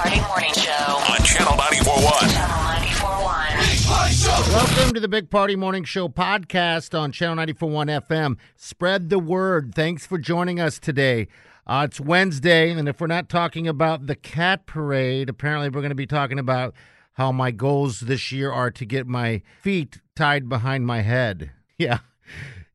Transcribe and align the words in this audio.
To 0.00 0.08
the 0.08 0.16
Big 0.16 0.22
Party 0.22 0.40
Morning 0.40 0.52
Show 0.54 0.72
on 1.12 1.18
Channel 1.24 1.56
941. 1.56 2.30
Channel 2.30 2.64
941. 2.64 4.54
Welcome 4.54 4.94
to 4.94 5.00
the 5.00 5.08
Big 5.08 5.30
Party 5.30 5.56
Morning 5.56 5.84
Show 5.84 6.08
podcast 6.08 6.98
on 6.98 7.12
Channel 7.12 7.36
941 7.36 7.86
FM. 7.88 8.36
Spread 8.56 9.10
the 9.10 9.18
word. 9.18 9.74
Thanks 9.74 10.06
for 10.06 10.16
joining 10.16 10.58
us 10.58 10.78
today. 10.78 11.28
Uh, 11.66 11.86
it's 11.88 12.00
Wednesday, 12.00 12.70
and 12.70 12.88
if 12.88 13.00
we're 13.00 13.08
not 13.08 13.28
talking 13.28 13.68
about 13.68 14.06
the 14.06 14.14
cat 14.14 14.64
parade, 14.64 15.28
apparently 15.28 15.68
we're 15.68 15.82
going 15.82 15.90
to 15.90 15.94
be 15.94 16.06
talking 16.06 16.38
about 16.38 16.74
how 17.14 17.30
my 17.30 17.50
goals 17.50 18.00
this 18.00 18.32
year 18.32 18.50
are 18.50 18.70
to 18.70 18.86
get 18.86 19.06
my 19.06 19.42
feet 19.60 20.00
tied 20.16 20.48
behind 20.48 20.86
my 20.86 21.02
head. 21.02 21.50
Yeah. 21.78 22.00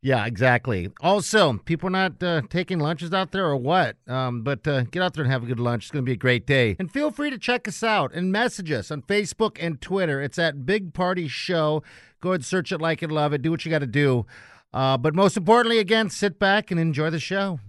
Yeah, 0.05 0.27
exactly. 0.27 0.91
Also, 1.01 1.53
people 1.65 1.87
are 1.87 1.89
not 1.89 2.21
uh, 2.21 2.43
taking 2.47 2.77
lunches 2.77 3.11
out 3.11 3.31
there 3.31 3.47
or 3.47 3.57
what? 3.57 3.97
Um, 4.07 4.43
but 4.43 4.67
uh, 4.67 4.83
get 4.83 5.01
out 5.01 5.15
there 5.15 5.23
and 5.23 5.33
have 5.33 5.41
a 5.41 5.47
good 5.47 5.59
lunch. 5.59 5.85
It's 5.85 5.91
going 5.91 6.05
to 6.05 6.07
be 6.07 6.13
a 6.13 6.15
great 6.15 6.45
day. 6.45 6.75
And 6.77 6.91
feel 6.91 7.09
free 7.09 7.31
to 7.31 7.39
check 7.39 7.67
us 7.67 7.81
out 7.81 8.13
and 8.13 8.31
message 8.31 8.71
us 8.71 8.91
on 8.91 9.01
Facebook 9.01 9.57
and 9.59 9.81
Twitter. 9.81 10.21
It's 10.21 10.37
at 10.37 10.63
Big 10.63 10.93
Party 10.93 11.27
Show. 11.27 11.81
Go 12.21 12.29
ahead, 12.29 12.41
and 12.41 12.45
search 12.45 12.71
it, 12.71 12.79
like 12.79 13.01
it, 13.01 13.09
love 13.09 13.33
it, 13.33 13.41
do 13.41 13.49
what 13.49 13.65
you 13.65 13.71
got 13.71 13.79
to 13.79 13.87
do. 13.87 14.27
Uh, 14.71 14.95
but 14.95 15.15
most 15.15 15.37
importantly, 15.37 15.79
again, 15.79 16.11
sit 16.11 16.37
back 16.37 16.69
and 16.69 16.79
enjoy 16.79 17.09
the 17.09 17.19
show. 17.19 17.59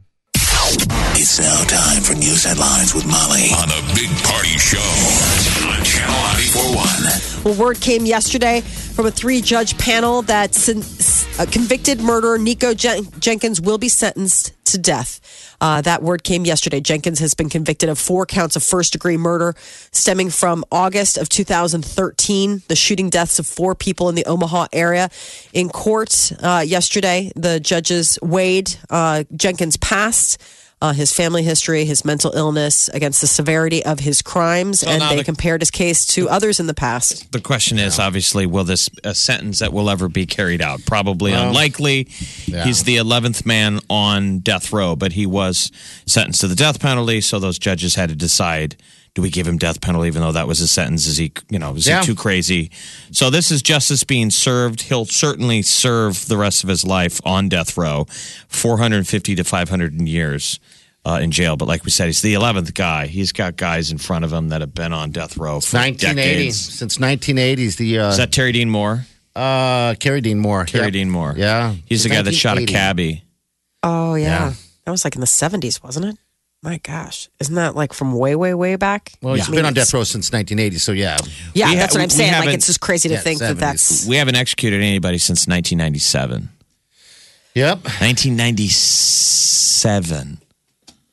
It's 1.14 1.40
now 1.40 1.64
time 1.64 2.02
for 2.02 2.12
news 2.12 2.44
headlines 2.44 2.92
with 2.92 3.06
Molly 3.06 3.48
on 3.56 3.68
the 3.70 3.92
Big 3.94 4.10
Party 4.24 4.58
Show 4.58 4.76
on 5.70 5.82
Channel 5.82 6.14
941. 6.14 7.44
Well, 7.44 7.54
word 7.54 7.80
came 7.80 8.04
yesterday 8.04 8.60
from 8.60 9.06
a 9.06 9.10
three 9.10 9.40
judge 9.40 9.78
panel 9.78 10.20
that 10.22 10.54
sen- 10.54 10.82
uh, 11.38 11.46
convicted 11.50 12.00
murderer 12.00 12.38
Nico 12.38 12.72
Jen- 12.74 13.08
Jenkins 13.18 13.60
will 13.60 13.78
be 13.78 13.88
sentenced 13.88 14.52
to 14.66 14.78
death. 14.78 15.20
Uh, 15.60 15.80
that 15.82 16.02
word 16.02 16.24
came 16.24 16.44
yesterday. 16.44 16.80
Jenkins 16.80 17.18
has 17.18 17.34
been 17.34 17.48
convicted 17.48 17.88
of 17.88 17.98
four 17.98 18.26
counts 18.26 18.56
of 18.56 18.62
first 18.62 18.92
degree 18.92 19.16
murder 19.16 19.54
stemming 19.92 20.30
from 20.30 20.64
August 20.72 21.18
of 21.18 21.28
2013, 21.28 22.62
the 22.68 22.76
shooting 22.76 23.10
deaths 23.10 23.38
of 23.38 23.46
four 23.46 23.74
people 23.74 24.08
in 24.08 24.14
the 24.14 24.24
Omaha 24.24 24.66
area. 24.72 25.08
In 25.52 25.68
court 25.68 26.32
uh, 26.42 26.64
yesterday, 26.66 27.32
the 27.36 27.60
judges 27.60 28.18
weighed 28.22 28.76
uh, 28.90 29.24
Jenkins' 29.34 29.76
past. 29.76 30.42
Uh, 30.82 30.92
his 30.92 31.10
family 31.10 31.42
history, 31.42 31.86
his 31.86 32.04
mental 32.04 32.32
illness, 32.36 32.88
against 32.90 33.22
the 33.22 33.26
severity 33.26 33.82
of 33.86 34.00
his 34.00 34.20
crimes, 34.20 34.82
and 34.82 35.00
they 35.00 35.16
the- 35.16 35.24
compared 35.24 35.62
his 35.62 35.70
case 35.70 36.04
to 36.04 36.28
others 36.28 36.60
in 36.60 36.66
the 36.66 36.74
past. 36.74 37.32
The 37.32 37.40
question 37.40 37.78
is 37.78 37.98
obviously, 37.98 38.44
will 38.44 38.64
this 38.64 38.90
a 39.02 39.14
sentence 39.14 39.60
that 39.60 39.72
will 39.72 39.88
ever 39.88 40.06
be 40.10 40.26
carried 40.26 40.60
out? 40.60 40.80
Probably 40.84 41.32
unlikely. 41.32 42.04
He's 42.10 42.82
the 42.84 42.96
eleventh 42.98 43.46
man 43.46 43.80
on 43.88 44.40
death 44.40 44.70
row, 44.70 44.96
but 44.96 45.12
he 45.12 45.24
was 45.24 45.72
sentenced 46.04 46.42
to 46.42 46.48
the 46.48 46.54
death 46.54 46.78
penalty. 46.78 47.22
So 47.22 47.38
those 47.38 47.58
judges 47.58 47.94
had 47.94 48.10
to 48.10 48.14
decide: 48.14 48.76
do 49.16 49.22
we 49.22 49.30
give 49.30 49.48
him 49.48 49.56
death 49.58 49.80
penalty, 49.80 50.06
even 50.08 50.20
though 50.22 50.30
that 50.32 50.46
was 50.46 50.58
his 50.60 50.70
sentence? 50.70 51.06
Is 51.06 51.16
he, 51.16 51.32
you 51.50 51.58
know, 51.58 51.74
is 51.74 51.86
Yeah. 51.88 52.00
he 52.00 52.06
too 52.06 52.14
crazy? 52.14 52.70
So 53.10 53.30
this 53.30 53.50
is 53.50 53.62
justice 53.62 54.04
being 54.04 54.30
served. 54.30 54.82
He'll 54.82 55.06
certainly 55.06 55.62
serve 55.62 56.28
the 56.28 56.36
rest 56.36 56.62
of 56.62 56.68
his 56.68 56.84
life 56.84 57.18
on 57.24 57.48
death 57.48 57.76
row, 57.76 58.06
four 58.46 58.76
hundred 58.78 59.08
fifty 59.08 59.34
to 59.34 59.42
five 59.42 59.68
hundred 59.70 60.00
years. 60.00 60.60
Uh, 61.04 61.20
in 61.20 61.30
jail, 61.30 61.56
but 61.56 61.68
like 61.68 61.84
we 61.84 61.90
said, 61.92 62.06
he's 62.06 62.20
the 62.20 62.34
eleventh 62.34 62.74
guy. 62.74 63.06
He's 63.06 63.30
got 63.30 63.54
guys 63.56 63.92
in 63.92 63.98
front 63.98 64.24
of 64.24 64.32
him 64.32 64.48
that 64.48 64.60
have 64.60 64.74
been 64.74 64.92
on 64.92 65.12
death 65.12 65.36
row 65.36 65.60
for 65.60 65.76
1980. 65.76 66.36
decades. 66.38 66.56
Since 66.58 66.98
1980s, 66.98 67.76
the 67.76 67.98
uh, 68.00 68.08
Is 68.10 68.16
that 68.16 68.32
Terry 68.32 68.50
Dean 68.50 68.68
Moore? 68.68 69.06
uh, 69.36 69.94
Carey 70.00 70.20
Dean 70.20 70.40
Moore. 70.40 70.64
Terry 70.64 70.86
Yep. 70.86 70.92
Dean 70.94 71.10
Moore. 71.10 71.34
Yeah. 71.36 71.74
He's 71.84 72.02
the 72.02 72.08
guy 72.08 72.22
that 72.22 72.32
shot 72.34 72.58
a 72.58 72.66
1980. 72.66 72.72
cabbie. 72.72 73.24
Oh 73.84 74.16
yeah. 74.16 74.24
Yeah. 74.48 74.52
that 74.84 74.90
was 74.90 75.04
like 75.04 75.14
in 75.14 75.20
the 75.20 75.28
seventies, 75.28 75.80
wasn't 75.80 76.06
it? 76.06 76.16
My 76.66 76.78
gosh, 76.78 77.28
isn't 77.38 77.54
that 77.54 77.76
like 77.76 77.92
from 77.92 78.12
way, 78.12 78.34
way, 78.34 78.52
way 78.52 78.74
back? 78.74 79.12
Well, 79.22 79.34
he's 79.34 79.46
I 79.46 79.52
mean, 79.52 79.58
been 79.58 79.66
on 79.66 79.74
death 79.74 79.94
row 79.94 80.02
since 80.02 80.32
1980, 80.32 80.78
so 80.78 80.90
yeah. 80.90 81.16
Yeah, 81.54 81.68
We 81.68 81.74
ha- 81.74 81.78
that's 81.78 81.94
what 81.94 82.02
I'm 82.02 82.10
saying. 82.10 82.32
Like 82.32 82.56
it's 82.56 82.66
just 82.66 82.80
crazy 82.80 83.08
to 83.08 83.14
Yeah, 83.14 83.20
think 83.20 83.38
that 83.38 83.56
that's 83.56 84.04
We 84.04 84.16
haven't 84.16 84.34
executed 84.34 84.82
anybody 84.82 85.18
since 85.18 85.46
1997. 85.46 86.48
Yep. 87.54 87.84
1997. 87.84 90.38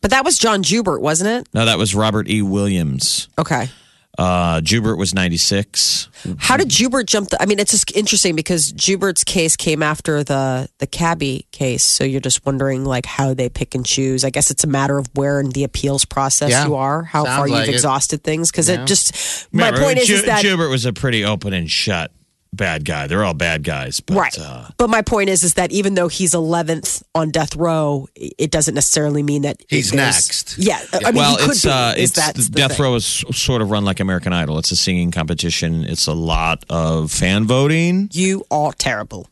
But 0.01 0.09
that 0.09 0.25
was 0.25 0.39
John 0.39 0.63
Joubert, 0.63 1.01
wasn't 1.01 1.29
it? 1.29 1.47
No, 1.53 1.65
that 1.65 1.77
was 1.77 1.93
Robert 1.93 2.27
E. 2.27 2.41
Williams. 2.41 3.27
Okay. 3.37 3.69
Uh, 4.15 4.61
Joubert 4.61 4.97
was 4.99 5.13
96. 5.15 6.07
How 6.37 6.55
did 6.55 6.69
Joubert 6.69 7.07
jump? 7.07 7.29
The, 7.29 7.41
I 7.41 7.47
mean, 7.47 7.57
it's 7.57 7.71
just 7.71 7.91
interesting 7.95 8.35
because 8.35 8.71
Joubert's 8.71 9.23
case 9.23 9.55
came 9.55 9.81
after 9.81 10.23
the 10.23 10.69
the 10.77 10.85
Cabby 10.85 11.47
case, 11.51 11.83
so 11.83 12.03
you're 12.03 12.21
just 12.21 12.45
wondering 12.45 12.85
like 12.85 13.07
how 13.07 13.33
they 13.33 13.49
pick 13.49 13.73
and 13.73 13.83
choose. 13.83 14.23
I 14.23 14.29
guess 14.29 14.51
it's 14.51 14.63
a 14.63 14.67
matter 14.67 14.99
of 14.99 15.07
where 15.15 15.39
in 15.39 15.49
the 15.49 15.63
appeals 15.63 16.05
process 16.05 16.51
Yeah. 16.51 16.67
you 16.67 16.75
are, 16.75 17.01
how 17.03 17.23
Sounds 17.25 17.37
far 17.37 17.47
like 17.47 17.61
you've 17.61 17.69
it. 17.69 17.75
exhausted 17.75 18.23
things. 18.23 18.51
Because 18.51 18.69
Yeah. 18.69 18.83
it 18.83 18.85
just 18.87 19.47
my 19.51 19.67
Remember, 19.69 19.83
point 19.87 19.97
is, 19.99 20.07
Ju- 20.07 20.13
is 20.15 20.25
that 20.25 20.43
Joubert 20.43 20.69
was 20.69 20.85
a 20.85 20.93
pretty 20.93 21.25
open 21.25 21.51
and 21.53 21.69
shut 21.69 22.11
bad 22.55 22.85
guy. 22.85 23.07
They're 23.07 23.23
all 23.23 23.33
bad 23.33 23.63
guys. 23.63 23.99
But, 23.99 24.17
right. 24.17 24.37
Uh, 24.39 24.67
but 24.77 24.89
my 24.89 25.01
point 25.01 25.29
is, 25.29 25.43
is 25.43 25.55
that 25.55 25.71
even 25.71 25.95
though 25.95 26.07
he's 26.07 26.33
11th 26.33 27.03
on 27.15 27.29
death 27.31 27.55
row, 27.55 28.07
it 28.15 28.51
doesn't 28.51 28.75
necessarily 28.75 29.23
mean 29.23 29.41
that 29.43 29.57
He's 29.67 29.93
next. 29.93 30.57
Yeah, 30.57 30.79
I 30.93 31.11
mean, 31.11 31.15
well, 31.15 31.31
he 31.37 31.43
could 31.43 31.51
it's 31.51 31.63
be. 31.65 31.71
uh, 31.71 31.91
is 31.93 32.09
it's 32.09 32.13
that 32.13 32.35
the 32.35 32.49
Death 32.51 32.77
thing. 32.77 32.83
Row 32.83 32.95
is 32.95 33.05
sort 33.05 33.61
of 33.61 33.71
run 33.71 33.85
like 33.85 33.99
American 33.99 34.33
Idol. 34.33 34.57
It's 34.59 34.71
a 34.71 34.75
singing 34.75 35.11
competition. 35.11 35.83
It's 35.83 36.07
a 36.07 36.13
lot 36.13 36.63
of 36.69 37.11
fan 37.11 37.45
voting. 37.45 38.09
You 38.13 38.45
are 38.51 38.71
terrible. 38.73 39.27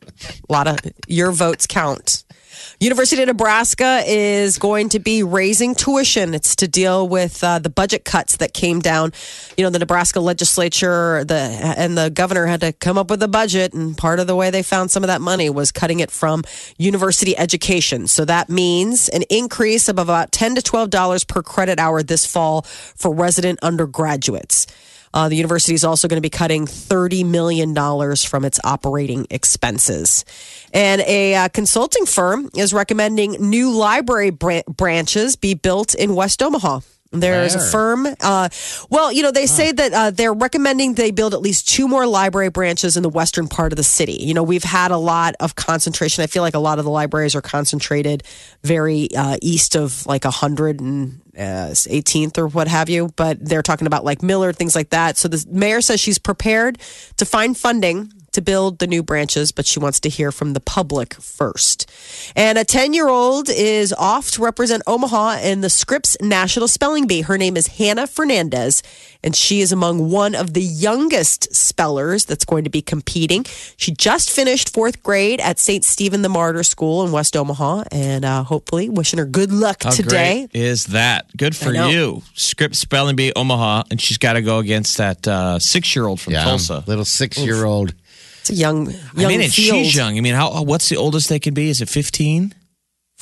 A 0.48 0.52
lot 0.52 0.66
of 0.68 0.78
your 1.06 1.32
votes 1.32 1.66
count. 1.66 2.24
University 2.80 3.22
of 3.22 3.28
Nebraska 3.28 4.02
is 4.06 4.58
going 4.58 4.88
to 4.90 4.98
be 4.98 5.22
raising 5.22 5.74
tuition. 5.74 6.34
It's 6.34 6.56
to 6.56 6.68
deal 6.68 7.08
with 7.08 7.42
uh, 7.44 7.58
the 7.58 7.70
budget 7.70 8.04
cuts 8.04 8.36
that 8.36 8.52
came 8.54 8.80
down. 8.80 9.12
You 9.56 9.64
know, 9.64 9.70
the 9.70 9.78
Nebraska 9.78 10.20
legislature, 10.20 11.24
the 11.24 11.34
and 11.34 11.96
the 11.96 12.10
governor 12.10 12.46
had 12.46 12.60
to 12.60 12.72
come 12.72 12.98
up 12.98 13.10
with 13.10 13.22
a 13.22 13.28
budget, 13.28 13.72
and 13.72 13.96
part 13.96 14.20
of 14.20 14.26
the 14.26 14.36
way 14.36 14.50
they 14.50 14.62
found 14.62 14.90
some 14.90 15.02
of 15.02 15.08
that 15.08 15.20
money 15.20 15.50
was 15.50 15.72
cutting 15.72 16.00
it 16.00 16.10
from 16.10 16.42
university 16.78 17.36
education. 17.36 18.06
So 18.06 18.24
that 18.24 18.48
means 18.48 19.08
an 19.08 19.22
increase 19.30 19.88
of 19.88 19.98
about 19.98 20.32
ten 20.32 20.54
to 20.54 20.62
twelve 20.62 20.90
dollars 20.90 21.24
per 21.24 21.42
credit 21.42 21.78
hour 21.78 22.02
this 22.02 22.26
fall 22.26 22.62
for 22.62 23.14
resident 23.14 23.58
undergraduates. 23.62 24.66
Uh, 25.14 25.28
the 25.28 25.36
university 25.36 25.74
is 25.74 25.84
also 25.84 26.08
going 26.08 26.16
to 26.16 26.22
be 26.22 26.30
cutting 26.30 26.66
$30 26.66 27.24
million 27.26 27.74
from 28.16 28.44
its 28.44 28.58
operating 28.64 29.26
expenses. 29.30 30.24
And 30.72 31.02
a 31.02 31.34
uh, 31.34 31.48
consulting 31.48 32.06
firm 32.06 32.50
is 32.56 32.72
recommending 32.72 33.32
new 33.32 33.70
library 33.70 34.30
bran- 34.30 34.64
branches 34.68 35.36
be 35.36 35.54
built 35.54 35.94
in 35.94 36.14
West 36.14 36.42
Omaha. 36.42 36.80
There's 37.12 37.54
a 37.54 37.60
firm. 37.60 38.06
Uh, 38.20 38.48
well, 38.88 39.12
you 39.12 39.22
know, 39.22 39.30
they 39.30 39.46
say 39.46 39.70
that 39.70 39.92
uh, 39.92 40.10
they're 40.10 40.32
recommending 40.32 40.94
they 40.94 41.10
build 41.10 41.34
at 41.34 41.42
least 41.42 41.68
two 41.68 41.86
more 41.86 42.06
library 42.06 42.48
branches 42.48 42.96
in 42.96 43.02
the 43.02 43.08
western 43.10 43.48
part 43.48 43.72
of 43.72 43.76
the 43.76 43.84
city. 43.84 44.14
You 44.14 44.32
know, 44.32 44.42
we've 44.42 44.64
had 44.64 44.90
a 44.90 44.96
lot 44.96 45.34
of 45.38 45.54
concentration. 45.54 46.24
I 46.24 46.26
feel 46.26 46.42
like 46.42 46.54
a 46.54 46.58
lot 46.58 46.78
of 46.78 46.86
the 46.86 46.90
libraries 46.90 47.34
are 47.34 47.42
concentrated 47.42 48.22
very 48.62 49.14
uh, 49.14 49.36
east 49.42 49.76
of 49.76 50.06
like 50.06 50.24
100 50.24 50.80
and 50.80 51.20
uh, 51.36 51.72
18th 51.72 52.38
or 52.38 52.48
what 52.48 52.66
have 52.68 52.88
you. 52.88 53.10
But 53.16 53.44
they're 53.44 53.62
talking 53.62 53.86
about 53.86 54.04
like 54.04 54.22
Miller, 54.22 54.52
things 54.54 54.74
like 54.74 54.90
that. 54.90 55.18
So 55.18 55.28
the 55.28 55.44
mayor 55.50 55.82
says 55.82 56.00
she's 56.00 56.18
prepared 56.18 56.78
to 57.18 57.26
find 57.26 57.56
funding 57.56 58.10
to 58.32 58.40
build 58.42 58.78
the 58.78 58.86
new 58.86 59.02
branches, 59.02 59.52
but 59.52 59.66
she 59.66 59.78
wants 59.78 60.00
to 60.00 60.08
hear 60.08 60.32
from 60.32 60.52
the 60.52 60.60
public 60.60 61.14
first. 61.14 61.90
And 62.34 62.58
a 62.58 62.64
10 62.64 62.92
year 62.92 63.08
old 63.08 63.48
is 63.48 63.92
off 63.92 64.30
to 64.32 64.42
represent 64.42 64.82
Omaha 64.86 65.38
in 65.42 65.60
the 65.60 65.70
Scripps 65.70 66.16
National 66.20 66.68
Spelling 66.68 67.06
Bee. 67.06 67.22
Her 67.22 67.38
name 67.38 67.56
is 67.56 67.66
Hannah 67.68 68.06
Fernandez, 68.06 68.82
and 69.22 69.36
she 69.36 69.60
is 69.60 69.72
among 69.72 70.10
one 70.10 70.34
of 70.34 70.54
the 70.54 70.62
youngest 70.62 71.54
spellers 71.54 72.24
that's 72.24 72.44
going 72.44 72.64
to 72.64 72.70
be 72.70 72.82
competing. 72.82 73.44
She 73.76 73.92
just 73.92 74.30
finished 74.30 74.72
fourth 74.72 75.02
grade 75.02 75.40
at 75.40 75.58
St. 75.58 75.84
Stephen 75.84 76.22
the 76.22 76.28
Martyr 76.28 76.62
School 76.62 77.04
in 77.04 77.12
West 77.12 77.36
Omaha, 77.36 77.84
and 77.92 78.24
uh, 78.24 78.42
hopefully 78.44 78.88
wishing 78.88 79.18
her 79.18 79.24
good 79.26 79.52
luck 79.52 79.82
How 79.84 79.90
today. 79.90 80.46
great 80.48 80.60
is 80.60 80.86
that? 80.86 81.26
Good 81.36 81.54
for 81.56 81.72
you. 81.72 82.22
Scripps 82.34 82.78
spelling 82.78 83.16
bee 83.16 83.32
Omaha, 83.34 83.84
and 83.90 84.00
she's 84.00 84.18
got 84.18 84.34
to 84.34 84.42
go 84.42 84.58
against 84.58 84.96
that 84.98 85.26
uh, 85.28 85.58
six 85.58 85.94
year 85.94 86.06
old 86.06 86.20
from 86.20 86.32
Yeah. 86.32 86.44
Tulsa. 86.44 86.82
Little 86.86 87.04
six 87.04 87.38
year 87.38 87.64
old. 87.64 87.94
It's 88.42 88.50
a 88.50 88.54
young, 88.54 88.90
young 88.90 88.96
I 89.16 89.28
mean, 89.28 89.40
and 89.40 89.52
field. 89.52 89.76
she's 89.84 89.94
young. 89.96 90.16
I 90.18 90.20
mean, 90.20 90.34
how? 90.34 90.62
What's 90.62 90.88
the 90.88 90.96
oldest 90.96 91.28
they 91.28 91.38
can 91.38 91.54
be? 91.54 91.68
Is 91.70 91.80
it 91.80 91.88
fifteen 91.88 92.54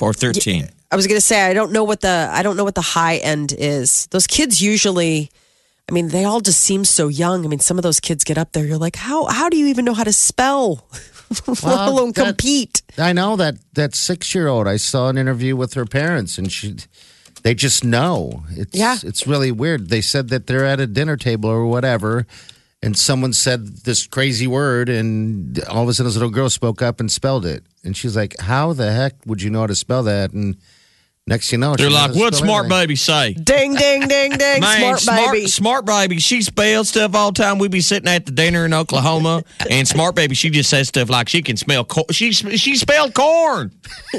or 0.00 0.12
thirteen? 0.12 0.68
I 0.90 0.96
was 0.96 1.06
gonna 1.06 1.20
say 1.20 1.42
I 1.42 1.54
don't 1.54 1.72
know 1.72 1.84
what 1.84 2.00
the 2.00 2.28
I 2.32 2.42
don't 2.42 2.56
know 2.56 2.64
what 2.64 2.74
the 2.74 2.80
high 2.80 3.16
end 3.18 3.54
is. 3.56 4.06
Those 4.10 4.26
kids 4.26 4.60
usually, 4.60 5.30
I 5.88 5.92
mean, 5.92 6.08
they 6.08 6.24
all 6.24 6.40
just 6.40 6.60
seem 6.60 6.84
so 6.84 7.08
young. 7.08 7.44
I 7.44 7.48
mean, 7.48 7.60
some 7.60 7.78
of 7.78 7.82
those 7.82 8.00
kids 8.00 8.24
get 8.24 8.38
up 8.38 8.52
there, 8.52 8.64
you're 8.66 8.78
like, 8.78 8.96
how 8.96 9.26
how 9.26 9.48
do 9.48 9.56
you 9.56 9.66
even 9.66 9.84
know 9.84 9.94
how 9.94 10.04
to 10.04 10.12
spell, 10.12 10.86
let 11.46 11.62
Well, 11.62 11.92
alone 11.92 12.12
that- 12.12 12.24
compete? 12.26 12.82
I 12.98 13.12
know 13.12 13.36
that 13.36 13.56
that 13.74 13.94
six 13.94 14.34
year 14.34 14.48
old. 14.48 14.66
I 14.66 14.78
saw 14.78 15.08
an 15.10 15.18
interview 15.18 15.54
with 15.54 15.74
her 15.74 15.84
parents, 15.84 16.38
and 16.38 16.50
she, 16.50 16.76
they 17.42 17.54
just 17.54 17.84
know. 17.84 18.42
It's, 18.56 18.74
Yeah. 18.76 18.96
it's 19.02 19.26
really 19.26 19.52
weird. 19.52 19.90
They 19.90 20.00
said 20.00 20.28
that 20.30 20.46
they're 20.48 20.66
at 20.66 20.80
a 20.80 20.86
dinner 20.86 21.16
table 21.16 21.48
or 21.50 21.66
whatever, 21.66 22.26
and 22.82 22.96
someone 22.96 23.32
said 23.32 23.66
this 23.84 24.06
crazy 24.06 24.46
word, 24.46 24.88
and 24.88 25.62
all 25.64 25.82
of 25.82 25.88
a 25.88 25.94
sudden 25.94 26.08
this 26.08 26.14
little 26.16 26.30
girl 26.30 26.48
spoke 26.50 26.80
up 26.82 27.00
and 27.00 27.10
spelled 27.10 27.44
it, 27.46 27.62
and 27.84 27.96
she's 27.96 28.16
like, 28.16 28.38
"How 28.40 28.72
the 28.72 28.92
heck 28.92 29.14
would 29.26 29.42
you 29.42 29.50
know 29.50 29.60
how 29.60 29.66
to 29.66 29.74
spell 29.74 30.02
that?" 30.04 30.32
And 30.32 30.56
next 31.26 31.50
thing 31.50 31.60
you 31.60 31.66
know, 31.66 31.76
she 31.76 31.82
They're 31.82 31.90
like, 31.92 32.14
"What 32.14 32.34
smart 32.34 32.66
everything." 32.66 32.82
baby 32.82 32.96
say?" 32.96 33.34
Ding 33.34 33.74
ding 33.74 34.08
ding 34.08 34.30
ding, 34.30 34.60
Man, 34.62 34.96
smart, 34.98 35.32
baby. 35.32 35.46
smart 35.46 35.84
baby. 35.84 36.18
She 36.18 36.40
spells 36.42 36.88
stuff 36.88 37.14
all 37.14 37.32
the 37.32 37.42
time. 37.42 37.58
We 37.58 37.68
be 37.68 37.80
sitting 37.82 38.08
at 38.08 38.24
the 38.24 38.32
dinner 38.32 38.64
in 38.64 38.72
Oklahoma, 38.72 39.44
and 39.70 39.86
smart 39.86 40.14
baby, 40.14 40.34
she 40.34 40.48
just 40.48 40.70
says 40.70 40.88
stuff 40.88 41.10
like 41.10 41.28
she 41.28 41.42
can 41.42 41.56
smell. 41.58 41.84
Co- 41.84 42.06
she 42.10 42.32
she 42.32 42.76
spelled 42.76 43.12
corn. 43.14 43.72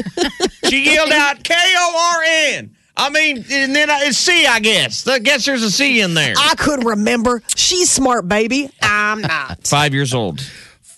she 0.69 0.85
yelled 0.93 1.11
out 1.11 1.43
K 1.43 1.53
O 1.55 2.13
R 2.15 2.23
N. 2.59 2.75
I 2.97 3.09
mean, 3.09 3.37
and 3.51 3.75
then 3.75 3.89
I- 3.89 4.03
it's 4.05 4.17
C, 4.17 4.45
I 4.45 4.59
guess. 4.59 5.07
I 5.07 5.19
guess 5.19 5.45
there's 5.45 5.63
a 5.63 5.71
C 5.71 6.01
in 6.01 6.13
there. 6.13 6.33
I 6.37 6.55
could 6.55 6.83
remember. 6.85 7.41
She's 7.55 7.89
smart, 7.89 8.27
baby. 8.27 8.69
I'm 8.81 9.21
not. 9.21 9.59
Five 9.67 9.93
years 9.93 10.13
old. 10.13 10.41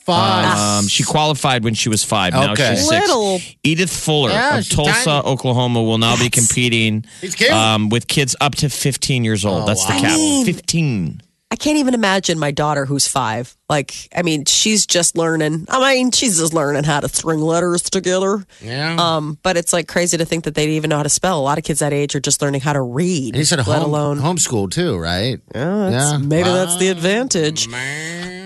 Five. 0.06 0.58
Um, 0.58 0.88
she 0.90 1.04
qualified 1.04 1.64
when 1.64 1.76
she 1.76 1.88
was 1.88 2.04
five. 2.04 2.34
Now 2.34 2.52
Okay. 2.52 2.72
she's 2.76 2.90
six. 2.90 3.08
Little. 3.08 3.40
Edith 3.64 3.90
Fuller 3.90 4.32
Yeah, 4.32 4.58
of 4.58 4.66
she's 4.66 4.76
Tulsa, 4.76 4.92
tiny. 5.06 5.26
Oklahoma, 5.28 5.82
will 5.82 5.98
now 5.98 6.18
be 6.18 6.30
competing 6.30 7.06
She's 7.22 7.36
cute. 7.36 7.52
um, 7.52 7.88
with 7.88 8.08
kids 8.08 8.36
up 8.42 8.54
to 8.56 8.70
15 8.70 9.24
years 9.24 9.46
old. 9.46 9.64
Oh, 9.64 9.66
That's 9.66 9.86
the 9.86 9.94
cap. 9.94 10.04
I 10.12 10.16
mean- 10.16 10.46
15. 10.46 11.22
I 11.54 11.56
can't 11.56 11.78
even 11.78 11.94
imagine 11.94 12.40
my 12.40 12.50
daughter 12.50 12.84
who's 12.84 13.08
five. 13.08 13.56
Like, 13.70 13.94
I 14.16 14.24
mean, 14.24 14.46
she's 14.46 14.88
just 14.88 15.16
learning. 15.16 15.68
I 15.70 15.94
mean, 15.94 16.10
she's 16.10 16.40
just 16.40 16.52
learning 16.52 16.84
how 16.84 17.00
to 17.00 17.08
string 17.08 17.42
letters 17.42 17.84
together. 17.84 18.44
yeah. 18.60 18.96
Um, 18.98 19.38
but 19.44 19.56
it's 19.56 19.72
like 19.72 19.88
crazy 19.88 20.18
to 20.18 20.26
think 20.26 20.46
that 20.46 20.56
they 20.56 20.68
even 20.70 20.90
know 20.90 20.98
how 20.98 21.04
to 21.04 21.10
spell. 21.10 21.40
A 21.40 21.42
lot 21.44 21.60
of 21.60 21.64
kids 21.64 21.78
that 21.82 21.94
age 21.94 22.16
are 22.16 22.20
just 22.20 22.42
learning 22.42 22.62
how 22.62 22.74
to 22.74 22.82
read, 22.82 23.36
and 23.36 23.38
he 23.38 23.44
said 23.44 23.60
let 23.68 23.84
home, 23.84 23.84
alone. 23.94 24.18
homeschool 24.20 24.72
too, 24.72 24.98
right? 24.98 25.40
Yeah, 25.54 25.90
that's- 25.92 26.20
maybe 26.24 26.50
that's 26.50 26.78
the 26.78 26.88
advantage. 26.88 27.68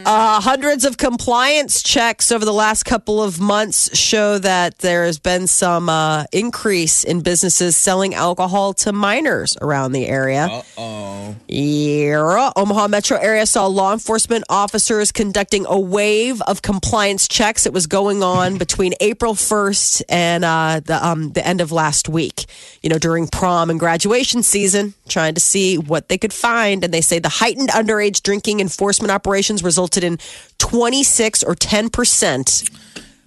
Uh, 0.05 0.39
hundreds 0.39 0.85
of 0.85 0.97
compliance 0.97 1.83
checks 1.83 2.31
over 2.31 2.45
the 2.45 2.53
last 2.53 2.83
couple 2.83 3.21
of 3.21 3.41
months 3.41 3.97
show 3.97 4.37
that 4.37 4.77
there 4.77 5.03
has 5.05 5.19
been 5.19 5.47
some 5.47 5.89
uh, 5.89 6.23
increase 6.31 7.03
in 7.03 7.19
businesses 7.19 7.75
selling 7.75 8.13
alcohol 8.15 8.73
to 8.73 8.93
minors 8.93 9.57
around 9.61 9.91
the 9.91 10.07
area. 10.07 10.45
Uh-oh. 10.45 11.35
Yeah. 11.49 12.51
Omaha 12.55 12.87
metro 12.97 13.17
area 13.19 13.45
saw 13.45 13.67
law 13.67 13.93
enforcement 13.93 14.43
officers 14.49 15.11
conducting 15.11 15.67
a 15.67 15.79
wave 15.79 16.41
of 16.41 16.63
compliance 16.63 17.27
checks. 17.27 17.67
It 17.67 17.71
was 17.71 17.85
going 17.85 18.23
on 18.23 18.57
between 18.57 18.95
April 18.99 19.35
1st 19.35 20.01
and 20.09 20.43
uh, 20.43 20.79
the, 20.83 20.97
um, 21.05 21.29
the 21.33 21.45
end 21.45 21.61
of 21.61 21.71
last 21.71 22.09
week, 22.09 22.45
you 22.81 22.89
know, 22.89 22.97
during 22.97 23.27
prom 23.27 23.69
and 23.69 23.79
graduation 23.79 24.41
season, 24.41 24.95
trying 25.07 25.35
to 25.35 25.39
see 25.39 25.77
what 25.77 26.09
they 26.09 26.17
could 26.17 26.33
find. 26.33 26.83
And 26.83 26.91
they 26.91 27.01
say 27.01 27.19
the 27.19 27.29
heightened 27.29 27.69
underage 27.69 28.23
drinking 28.23 28.61
enforcement 28.61 29.11
operations 29.11 29.61
resulted 29.61 30.03
in 30.03 30.17
26 30.57 31.43
or 31.43 31.53
10% 31.53 32.79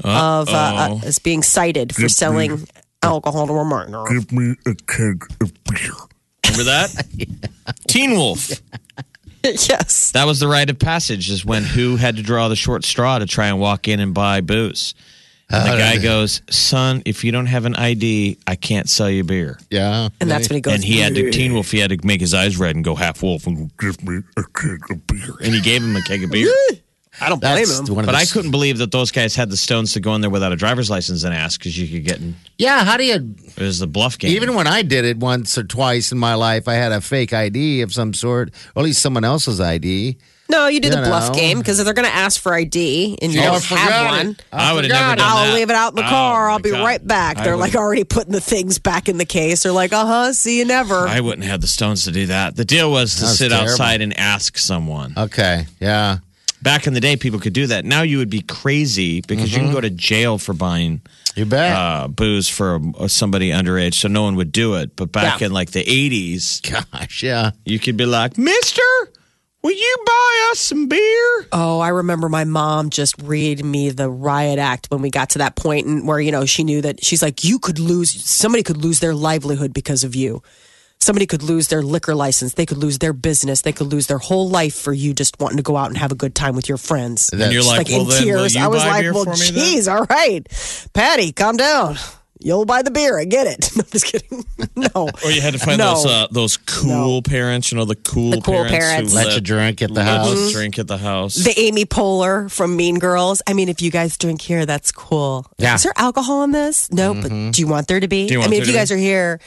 of 0.03 0.49
uh, 0.49 0.53
uh, 0.53 1.01
is 1.05 1.21
being 1.21 1.45
cited 1.45 1.95
for 1.95 2.09
selling 2.09 2.67
alcohol 3.05 3.47
to 3.47 3.53
a 3.53 3.65
minor. 3.65 4.03
Give 4.09 4.33
me 4.33 4.57
a 4.67 4.75
keg 4.75 5.27
of 5.41 5.53
beer. 5.63 5.93
Remember 6.47 6.65
that? 6.65 7.07
Teen 7.89 8.13
Wolf. 8.13 8.51
yes. 9.45 10.11
That 10.13 10.27
was 10.27 10.41
the 10.41 10.49
rite 10.49 10.71
of 10.71 10.79
passage, 10.79 11.31
is 11.31 11.45
when 11.45 11.63
who 11.65 11.97
had 11.97 12.17
to 12.17 12.23
draw 12.23 12.49
the 12.49 12.57
short 12.57 12.85
straw 12.85 13.19
to 13.19 13.27
try 13.27 13.47
and 13.49 13.59
walk 13.61 13.89
in 13.89 14.01
and 14.01 14.13
buy 14.15 14.41
booze. 14.41 14.95
And 15.53 15.73
the 15.73 15.79
guy 15.79 15.99
goes, 15.99 16.43
Son, 16.49 17.03
if 17.07 17.25
you 17.25 17.33
don't 17.33 17.47
have 17.47 17.65
an 17.65 17.75
ID, 17.75 18.39
I 18.47 18.55
can't 18.55 18.89
sell 18.89 19.11
you 19.11 19.25
beer. 19.25 19.59
Yeah. 19.69 20.11
And 20.21 20.31
that's 20.31 20.49
when 20.49 20.55
he 20.55 20.61
goes, 20.61 20.75
And 20.75 20.85
he 20.85 20.99
had 20.99 21.17
to, 21.17 21.31
Teen 21.33 21.55
Wolf, 21.55 21.73
he 21.73 21.79
had 21.79 21.91
to 21.91 21.99
make 22.07 22.21
his 22.21 22.35
eyes 22.35 22.57
red 22.57 22.77
and 22.77 22.85
go 22.85 22.95
half 22.95 23.21
wolf. 23.21 23.49
And, 23.49 23.77
Give 23.79 24.01
me 24.05 24.21
a 24.37 24.45
keg 24.45 24.79
of 24.91 25.05
beer. 25.09 25.35
and 25.43 25.53
he 25.53 25.61
gave 25.61 25.83
him 25.83 25.97
a 25.97 26.03
keg 26.03 26.23
of 26.23 26.31
beer. 26.31 26.53
I 27.21 27.29
don't 27.29 27.41
blame 27.41 27.57
That's 27.57 27.79
him. 27.89 27.95
But 27.95 28.07
the- 28.07 28.13
I 28.15 28.25
couldn't 28.25 28.51
believe 28.51 28.79
that 28.79 28.91
those 28.91 29.11
guys 29.11 29.35
had 29.37 29.51
the 29.51 29.57
stones 29.57 29.93
to 29.95 30.01
go 30.01 30.15
in 30.15 30.21
there 30.21 30.31
without 30.31 30.53
a 30.53 30.57
driver's 30.57 30.89
license 30.91 31.23
and 31.25 31.35
ask 31.35 31.61
because 31.61 31.79
you 31.79 31.87
could 31.89 32.05
get 32.07 32.19
in. 32.19 32.35
Yeah. 32.59 32.85
How 32.85 32.97
do 32.97 33.05
you? 33.05 33.35
It 33.57 33.63
was 33.63 33.79
the 33.79 33.87
bluff 33.87 34.19
game. 34.19 34.31
Even 34.33 34.55
when 34.55 34.67
I 34.67 34.83
did 34.83 35.05
it 35.05 35.19
once 35.19 35.57
or 35.59 35.65
twice 35.65 36.13
in 36.13 36.19
my 36.19 36.35
life, 36.35 36.67
I 36.69 36.75
had 36.75 36.93
a 36.93 37.01
fake 37.01 37.33
ID 37.33 37.83
of 37.83 37.93
some 37.93 38.15
sort, 38.15 38.51
or 38.75 38.81
at 38.81 38.85
least 38.85 39.03
someone 39.03 39.25
else's 39.25 39.61
ID. 39.61 40.17
No, 40.49 40.67
you 40.67 40.81
do 40.81 40.91
the 40.91 40.97
You 40.97 41.05
bluff 41.05 41.33
game 41.33 41.59
because 41.59 41.79
they're 41.85 41.95
going 41.95 42.09
to 42.09 42.13
ask 42.15 42.41
for 42.41 42.53
ID 42.53 43.17
and 43.23 43.33
you 43.33 43.39
Oh, 43.41 43.45
don't 43.45 43.63
forgot 43.63 43.79
have 43.93 44.03
it. 44.03 44.27
one, 44.27 44.37
I 44.53 44.73
would 44.73 44.83
have 44.85 44.91
never 44.93 45.15
done 45.15 45.21
I'll 45.21 45.47
that. 45.47 45.55
leave 45.55 45.71
it 45.71 45.77
out 45.77 45.91
in 45.93 45.95
the 45.95 46.05
Oh, 46.05 46.09
car. 46.09 46.47
my 46.49 46.53
I'll 46.53 46.59
be 46.59 46.71
God. 46.73 46.85
right 46.85 47.07
back. 47.07 47.37
They're 47.37 47.57
like 47.57 47.77
already 47.77 48.03
putting 48.03 48.33
the 48.33 48.41
things 48.41 48.81
back 48.81 49.09
in 49.09 49.17
the 49.17 49.25
case. 49.25 49.63
They're 49.63 49.71
like, 49.71 49.93
uh 49.93 50.05
huh, 50.05 50.33
see 50.33 50.59
you 50.59 50.65
never. 50.65 51.07
I 51.07 51.21
wouldn't 51.21 51.47
have 51.47 51.61
the 51.61 51.69
stones 51.69 52.03
to 52.07 52.11
do 52.11 52.27
that. 52.27 52.57
The 52.57 52.65
deal 52.65 52.91
was 52.91 53.15
to 53.15 53.21
That's 53.27 53.37
sit 53.39 53.51
terrible. 53.51 53.71
outside 53.71 54.01
and 54.01 54.17
ask 54.19 54.59
someone. 54.59 55.15
Okay. 55.17 55.67
Yeah. 55.79 56.19
Back 56.63 56.87
in 56.87 56.93
the 56.95 57.01
day, 57.01 57.17
people 57.17 57.41
could 57.41 57.53
do 57.55 57.67
that. 57.69 57.85
Now 57.85 58.03
you 58.03 58.19
would 58.19 58.31
be 58.31 58.43
crazy 58.43 59.23
because 59.23 59.53
you 59.53 59.59
can 59.61 59.73
go 59.73 59.81
to 59.81 59.89
jail 59.91 60.37
for 60.39 60.53
buying 60.53 61.01
You 61.35 61.47
bet. 61.47 61.73
uh, 61.75 62.09
booze 62.09 62.49
for 62.49 62.81
uh, 62.99 63.09
somebody 63.09 63.51
underage, 63.51 63.95
so 63.95 64.09
no 64.09 64.23
one 64.25 64.37
would 64.37 64.53
do 64.53 64.75
it. 64.75 64.95
But 64.97 65.11
back 65.13 65.41
Yeah. 65.41 65.47
in 65.47 65.53
like 65.53 65.71
the 65.71 65.83
80s, 65.85 66.61
Gosh. 66.93 67.23
Yeah. 67.23 67.53
you 67.65 67.79
could 67.79 67.97
be 67.97 68.05
like, 68.05 68.37
Mister, 68.37 68.83
will 69.63 69.73
you 69.73 69.97
buy 70.07 70.49
us 70.53 70.61
some 70.61 70.87
beer? 70.87 71.47
Oh, 71.53 71.81
I 71.81 71.89
remember 71.89 72.29
my 72.29 72.45
mom 72.45 72.91
just 72.91 73.15
reading 73.23 73.71
me 73.71 73.89
the 73.91 74.11
riot 74.11 74.59
act 74.59 74.89
when 74.91 75.01
we 75.01 75.11
got 75.11 75.31
to 75.31 75.39
that 75.39 75.57
point 75.57 75.87
and 75.87 76.07
where, 76.07 76.21
you 76.21 76.31
know, 76.33 76.45
she 76.45 76.63
knew 76.65 76.83
that 76.83 77.03
she's 77.03 77.23
like, 77.23 77.43
you 77.43 77.59
could 77.59 77.79
lose, 77.79 78.11
somebody 78.25 78.63
could 78.63 78.77
lose 78.79 79.01
their 79.01 79.15
livelihood 79.15 79.73
because 79.73 80.05
of 80.05 80.15
you. 80.15 80.43
Somebody 81.03 81.27
could 81.27 81.43
lose 81.43 81.69
their 81.69 81.83
liquor 81.83 82.15
license. 82.15 82.55
They 82.55 82.67
could 82.67 82.77
lose 82.77 82.99
their 82.99 83.15
business. 83.15 83.63
They 83.63 83.73
could 83.73 83.87
lose 83.91 84.07
their 84.07 84.19
whole 84.19 84.51
life 84.51 84.75
for 84.75 84.93
you 84.93 85.15
just 85.15 85.41
wanting 85.41 85.57
to 85.57 85.63
go 85.63 85.77
out 85.77 85.87
and 85.89 85.97
have 85.97 86.13
a 86.13 86.15
good 86.15 86.35
time 86.35 86.55
with 86.55 86.69
your 86.69 86.77
friends. 86.79 87.31
And 87.33 87.41
then 87.41 87.53
you're 87.53 87.63
Just 87.63 87.69
like, 87.75 87.89
like 87.89 87.97
well, 87.97 88.03
in 88.03 88.09
then, 88.09 88.19
will 88.27 88.39
tears. 88.43 88.55
you 88.55 88.61
I 88.63 88.67
was 88.69 88.85
like, 88.85 89.13
well, 89.15 89.25
for 89.25 89.35
geez, 89.35 89.89
all 89.89 90.05
right. 90.05 90.47
Patty, 90.93 91.33
calm 91.33 91.57
down. 91.57 91.97
You'll 92.43 92.65
buy 92.67 92.83
the 92.83 92.91
beer. 92.91 93.19
I 93.19 93.25
get 93.25 93.47
it. 93.47 93.71
No, 93.77 93.83
I'm 93.83 93.91
just 93.91 94.05
kidding. 94.07 94.45
No. 94.77 95.09
Or 95.25 95.31
you 95.31 95.41
had 95.43 95.53
to 95.55 95.59
find 95.59 95.79
No. 95.79 95.95
those 95.95 96.07
uh, 96.07 96.27
those 96.31 96.57
cool 96.59 97.23
parents, 97.23 97.71
you 97.73 97.77
know, 97.79 97.85
the 97.87 97.97
cool, 97.97 98.31
The 98.33 98.41
cool 98.41 98.65
parents. 98.67 99.13
who 99.13 99.17
Let 99.19 99.35
you 99.35 99.41
drink 99.41 99.81
at 99.83 99.89
the 99.89 99.95
let 99.95 100.07
house. 100.07 100.39
you 100.49 100.53
drink 100.53 100.79
at 100.79 100.87
the 100.87 100.97
house. 100.99 101.35
the 101.35 101.59
Amy 101.59 101.85
Poehler 101.87 102.51
from 102.51 102.77
Mean 102.77 102.99
Girls. 102.99 103.41
I 103.47 103.53
mean, 103.55 103.69
if 103.71 103.81
you 103.83 103.91
guys 103.91 104.17
drink 104.19 104.41
here, 104.43 104.65
that's 104.67 104.91
cool. 104.93 105.47
Yeah. 105.59 105.75
Is 105.75 105.83
there 105.83 105.93
alcohol 105.97 106.43
in 106.45 106.53
this? 106.53 106.91
No, 106.93 107.15
but 107.15 107.29
do 107.53 107.61
you 107.61 107.67
want 107.67 107.89
there 107.89 108.01
to 108.01 108.09
be? 108.09 108.27
Do 108.29 108.35
you 108.35 108.41
I 108.41 108.45
mean, 108.45 108.51
there 108.53 108.61
if 108.63 108.67
you 108.69 108.73
to 108.75 108.79
guys 108.79 108.91
are 108.93 108.97
here, 108.97 109.41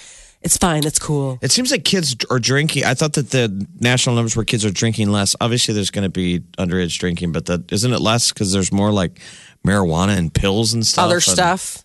it's 0.43 0.57
fine. 0.57 0.85
It's 0.85 0.99
cool. 0.99 1.39
It 1.41 1.51
seems 1.51 1.71
like 1.71 1.83
kids 1.83 2.15
are 2.29 2.39
drinking. 2.39 2.83
I 2.85 2.93
thought 2.93 3.13
that 3.13 3.29
the 3.31 3.67
national 3.79 4.15
numbers 4.15 4.35
where 4.35 4.45
kids 4.45 4.65
are 4.65 4.71
drinking 4.71 5.11
less. 5.11 5.35
Obviously, 5.39 5.73
there's 5.73 5.91
going 5.91 6.03
to 6.03 6.09
be 6.09 6.41
underage 6.57 6.97
drinking, 6.99 7.31
but 7.31 7.45
that 7.47 7.71
isn't 7.71 7.91
it 7.93 7.99
less 8.01 8.31
because 8.31 8.51
there's 8.51 8.71
more 8.71 8.91
like 8.91 9.19
marijuana 9.65 10.17
and 10.17 10.33
pills 10.33 10.73
and 10.73 10.85
stuff. 10.85 11.05
Other 11.05 11.15
And- 11.15 11.23
stuff. 11.23 11.83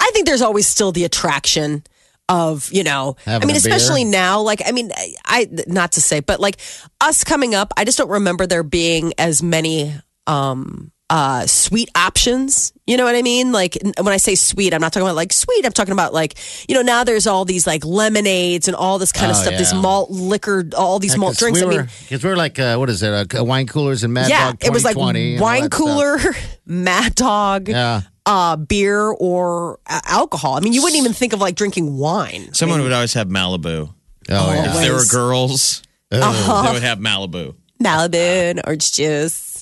I 0.00 0.10
think 0.12 0.26
there's 0.26 0.42
always 0.42 0.66
still 0.66 0.92
the 0.92 1.04
attraction 1.04 1.84
of 2.28 2.72
you 2.72 2.82
know 2.82 3.14
i 3.24 3.30
Having 3.30 3.46
mean 3.46 3.56
a 3.56 3.60
beer. 3.60 3.72
especially 3.72 4.02
now 4.02 4.40
like 4.40 4.60
i 4.66 4.72
mean 4.72 4.90
I, 4.96 5.14
I 5.24 5.48
not 5.68 5.92
to 5.92 6.00
say 6.00 6.18
but 6.18 6.40
like 6.40 6.56
us 7.00 7.22
coming 7.22 7.54
up 7.54 7.72
i 7.76 7.84
just 7.84 7.98
don't 7.98 8.08
remember 8.10 8.48
there 8.48 8.64
being 8.64 9.12
as 9.16 9.44
many 9.44 9.94
um 10.26 10.90
uh 11.08 11.46
sweet 11.46 11.88
options 11.94 12.72
you 12.84 12.96
know 12.96 13.04
what 13.04 13.14
i 13.14 13.22
mean 13.22 13.52
like 13.52 13.78
when 13.98 14.08
i 14.08 14.16
say 14.16 14.34
sweet 14.34 14.74
i'm 14.74 14.80
not 14.80 14.92
talking 14.92 15.06
about 15.06 15.14
like 15.14 15.32
sweet 15.32 15.64
i'm 15.64 15.70
talking 15.70 15.92
about 15.92 16.12
like 16.12 16.36
you 16.68 16.74
know 16.74 16.82
now 16.82 17.04
there's 17.04 17.28
all 17.28 17.44
these 17.44 17.64
like 17.64 17.84
lemonades 17.84 18.66
and 18.66 18.76
all 18.76 18.98
this 18.98 19.12
kind 19.12 19.30
of 19.30 19.36
Oh, 19.36 19.40
stuff 19.42 19.54
this 19.56 19.72
yeah. 19.72 19.80
malt 19.80 20.10
liquor 20.10 20.64
all 20.76 20.98
these 20.98 21.16
malt 21.16 21.36
drinks 21.36 21.60
We 21.60 21.66
i 21.66 21.68
mean 21.68 21.88
because 22.02 22.24
we 22.24 22.30
were 22.30 22.36
like, 22.36 22.58
uh, 22.58 22.76
what 22.76 22.90
is 22.90 23.04
it? 23.04 23.34
Uh, 23.38 23.44
wine 23.44 23.68
coolers 23.68 24.02
and 24.02 24.12
Mad 24.14 24.28
yeah 24.30 24.46
Dog 24.50 24.64
it 24.64 24.72
was 24.72 24.84
like 24.84 24.94
2020 24.96 25.34
and 25.34 25.40
all 25.40 25.46
wine 25.48 25.62
that 25.62 25.74
stuff. 25.74 25.86
cooler 25.86 26.18
mad 26.66 27.14
dog 27.14 27.68
Yeah. 27.68 28.00
uh, 28.26 28.56
beer 28.56 29.00
or 29.02 29.78
uh, 29.86 30.00
alcohol. 30.06 30.54
I 30.56 30.60
mean, 30.60 30.72
you 30.72 30.82
wouldn't 30.82 30.98
even 30.98 31.12
think 31.12 31.32
of 31.32 31.40
like 31.40 31.54
drinking 31.54 31.96
wine. 31.96 32.52
Someone 32.52 32.82
would 32.82 32.90
always 32.92 33.14
have 33.14 33.28
Malibu. 33.28 33.92
Oh, 34.28 34.52
yeah. 34.52 34.66
If 34.74 34.80
there 34.80 34.90
were 34.90 34.94
Always. 34.96 35.10
girls, 35.12 35.82
Uh-huh. 36.10 36.62
they 36.66 36.72
would 36.72 36.82
have 36.82 36.98
Malibu. 36.98 37.54
Malibu 37.80 38.16
and 38.16 38.60
orange 38.64 38.90
juice. 38.90 39.55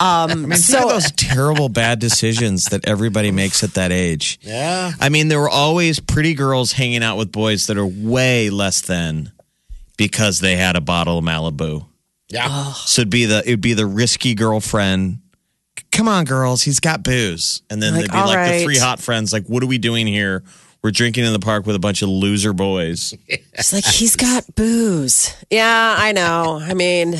Um, 0.00 0.30
I 0.30 0.34
mean, 0.34 0.52
so 0.56 0.72
think 0.78 0.84
of 0.84 0.90
those 0.90 1.12
terrible 1.12 1.68
bad 1.68 1.98
decisions 1.98 2.64
that 2.66 2.88
everybody 2.88 3.30
makes 3.30 3.62
at 3.62 3.74
that 3.74 3.92
age. 3.92 4.38
Yeah. 4.42 4.92
I 4.98 5.10
mean, 5.10 5.28
there 5.28 5.38
were 5.38 5.50
always 5.50 6.00
pretty 6.00 6.32
girls 6.34 6.72
hanging 6.72 7.02
out 7.02 7.18
with 7.18 7.30
boys 7.30 7.66
that 7.66 7.76
are 7.76 7.86
way 7.86 8.48
less 8.48 8.80
than 8.80 9.30
because 9.98 10.40
they 10.40 10.56
had 10.56 10.74
a 10.76 10.80
bottle 10.80 11.18
of 11.18 11.24
Malibu. 11.24 11.84
Yeah. 12.28 12.72
So 12.72 13.02
it'd 13.02 13.10
be 13.10 13.26
the 13.26 13.40
it'd 13.40 13.60
be 13.60 13.74
the 13.74 13.86
risky 13.86 14.34
girlfriend. 14.34 15.18
Come 15.92 16.08
on, 16.08 16.24
girls, 16.24 16.62
he's 16.62 16.80
got 16.80 17.02
booze, 17.02 17.62
and 17.68 17.82
then 17.82 17.92
Like, 17.94 18.02
they'd 18.02 18.12
be 18.12 18.16
like 18.18 18.36
right. 18.36 18.58
the 18.58 18.64
three 18.64 18.78
hot 18.78 19.00
friends. 19.00 19.32
Like, 19.32 19.46
what 19.46 19.62
are 19.62 19.66
we 19.66 19.78
doing 19.78 20.06
here? 20.06 20.42
We're 20.82 20.92
drinking 20.92 21.24
in 21.26 21.32
the 21.32 21.38
park 21.40 21.66
with 21.66 21.76
a 21.76 21.80
bunch 21.80 22.00
of 22.02 22.08
loser 22.08 22.52
boys. 22.54 23.12
It's 23.28 23.72
like 23.72 23.84
he's 23.84 24.16
got 24.16 24.44
booze. 24.54 25.34
Yeah, 25.50 25.94
I 25.98 26.12
know. 26.12 26.58
I 26.62 26.72
mean, 26.74 27.16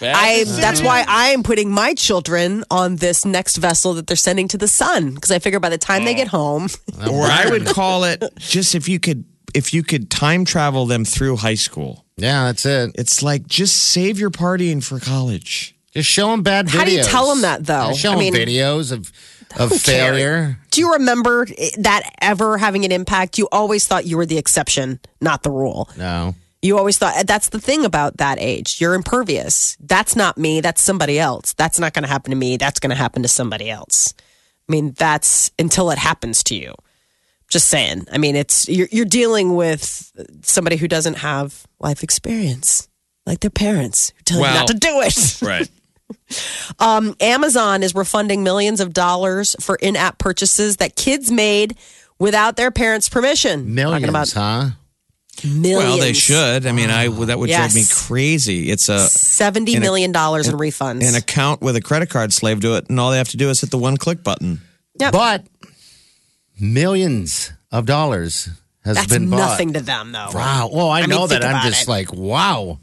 I 0.00 0.44
that's 0.46 0.82
why 0.82 1.04
I'm 1.06 1.42
putting 1.42 1.70
my 1.70 1.94
children 1.94 2.64
on 2.70 2.96
this 2.96 3.24
next 3.24 3.56
vessel 3.56 3.94
that 3.94 4.06
they're 4.06 4.16
sending 4.16 4.48
to 4.48 4.58
the 4.58 4.68
sun 4.68 5.14
because 5.14 5.30
I 5.30 5.38
figure 5.38 5.60
by 5.60 5.68
the 5.68 5.78
time 5.78 6.04
they 6.04 6.14
get 6.14 6.32
oh. 6.32 6.38
home, 6.38 6.68
or 7.08 7.24
I 7.24 7.48
would 7.50 7.66
call 7.66 8.04
it 8.04 8.22
just 8.38 8.74
if 8.74 8.88
you 8.88 9.00
could 9.00 9.24
if 9.54 9.72
you 9.72 9.82
could 9.82 10.10
time 10.10 10.44
travel 10.44 10.86
them 10.86 11.04
through 11.04 11.36
high 11.36 11.54
school. 11.54 12.04
Yeah, 12.16 12.44
that's 12.44 12.66
it. 12.66 12.92
It's 12.96 13.22
like 13.22 13.46
just 13.46 13.76
save 13.76 14.18
your 14.18 14.30
partying 14.30 14.82
for 14.82 15.00
college. 15.00 15.76
Just 15.92 16.10
show 16.10 16.30
them 16.30 16.42
bad 16.42 16.66
videos. 16.66 16.78
How 16.78 16.84
do 16.84 16.90
you 16.92 17.04
tell 17.04 17.28
them 17.28 17.42
that, 17.42 17.64
though? 17.66 17.88
Yeah, 17.88 17.92
show 17.92 18.10
I 18.10 18.12
them 18.14 18.20
mean, 18.20 18.34
videos 18.34 18.90
of 18.90 19.12
of 19.56 19.70
Who 19.70 19.78
cares? 19.78 19.82
failure. 19.82 20.58
do 20.72 20.80
you 20.80 20.94
remember 20.94 21.46
that 21.78 22.10
ever 22.20 22.58
having 22.58 22.84
an 22.84 22.90
impact? 22.90 23.38
You 23.38 23.48
always 23.52 23.86
thought 23.86 24.04
you 24.04 24.16
were 24.16 24.26
the 24.26 24.38
exception, 24.38 24.98
not 25.20 25.44
the 25.44 25.50
rule. 25.50 25.88
No. 25.96 26.34
You 26.64 26.78
always 26.78 26.96
thought 26.96 27.26
that's 27.26 27.50
the 27.50 27.60
thing 27.60 27.84
about 27.84 28.16
that 28.16 28.38
age. 28.40 28.80
You're 28.80 28.94
impervious. 28.94 29.76
That's 29.80 30.16
not 30.16 30.38
me. 30.38 30.62
That's 30.62 30.80
somebody 30.80 31.18
else. 31.18 31.52
That's 31.52 31.78
not 31.78 31.92
going 31.92 32.04
to 32.04 32.08
happen 32.08 32.30
to 32.30 32.36
me. 32.36 32.56
That's 32.56 32.80
going 32.80 32.88
to 32.88 32.96
happen 32.96 33.20
to 33.20 33.28
somebody 33.28 33.68
else. 33.68 34.14
I 34.66 34.72
mean, 34.72 34.92
that's 34.92 35.50
until 35.58 35.90
it 35.90 35.98
happens 35.98 36.42
to 36.44 36.54
you. 36.56 36.74
Just 37.50 37.68
saying. 37.68 38.06
I 38.10 38.16
mean, 38.16 38.34
it's 38.34 38.66
you're, 38.66 38.88
you're 38.90 39.04
dealing 39.04 39.54
with 39.56 40.10
somebody 40.40 40.76
who 40.76 40.88
doesn't 40.88 41.18
have 41.18 41.66
life 41.80 42.02
experience, 42.02 42.88
like 43.26 43.40
their 43.40 43.50
parents 43.50 44.14
who 44.16 44.22
tell 44.24 44.38
you 44.38 44.44
not 44.44 44.68
to 44.68 44.74
do 44.74 45.02
it. 45.02 45.42
Right. 45.42 45.68
Um, 46.78 47.14
Amazon 47.20 47.82
is 47.82 47.94
refunding 47.94 48.42
millions 48.42 48.80
of 48.80 48.94
dollars 48.94 49.54
for 49.60 49.76
in-app 49.76 50.16
purchases 50.16 50.78
that 50.78 50.96
kids 50.96 51.30
made 51.30 51.76
without 52.18 52.56
their 52.56 52.70
parents' 52.70 53.10
permission. 53.10 53.74
Millions, 53.74 54.02
Talking 54.02 54.08
about 54.08 54.32
huh? 54.32 54.70
Millions. 55.42 55.84
Well, 55.84 55.98
they 55.98 56.12
should. 56.12 56.66
I 56.66 56.72
mean, 56.72 56.90
I 56.90 57.08
that 57.08 57.38
would 57.38 57.48
drive 57.48 57.74
me 57.74 57.84
crazy. 57.90 58.70
It's 58.70 58.90
a 58.90 58.98
Seventy 59.08 59.72
In 59.72 59.78
a- 59.78 59.80
million 59.80 60.12
dollars 60.12 60.48
in 60.48 60.56
refunds. 60.56 61.08
an 61.08 61.14
account 61.14 61.62
with 61.62 61.74
a 61.76 61.80
credit 61.80 62.10
card 62.10 62.32
slave 62.32 62.60
to 62.60 62.76
it, 62.76 62.90
and 62.90 63.00
all 63.00 63.10
they 63.10 63.18
have 63.18 63.30
to 63.30 63.36
do 63.38 63.48
is 63.48 63.60
hit 63.62 63.70
the 63.70 63.78
one 63.78 63.96
click 63.96 64.22
button. 64.22 64.60
Yep. 65.00 65.12
But 65.12 65.46
millions 66.60 67.52
of 67.72 67.86
dollars 67.86 68.48
has 68.84 68.96
That's 68.96 69.08
been 69.08 69.30
bought. 69.30 69.38
nothing 69.38 69.72
to 69.72 69.80
them, 69.80 70.12
though. 70.12 70.28
Wow. 70.32 70.70
Well, 70.72 70.88
I, 70.90 70.98
I 70.98 71.00
mean, 71.02 71.10
know 71.10 71.26
that. 71.26 71.44
I'm 71.44 71.66
just 71.66 71.84
it. 71.84 71.88
like, 71.88 72.12
wow. 72.12 72.78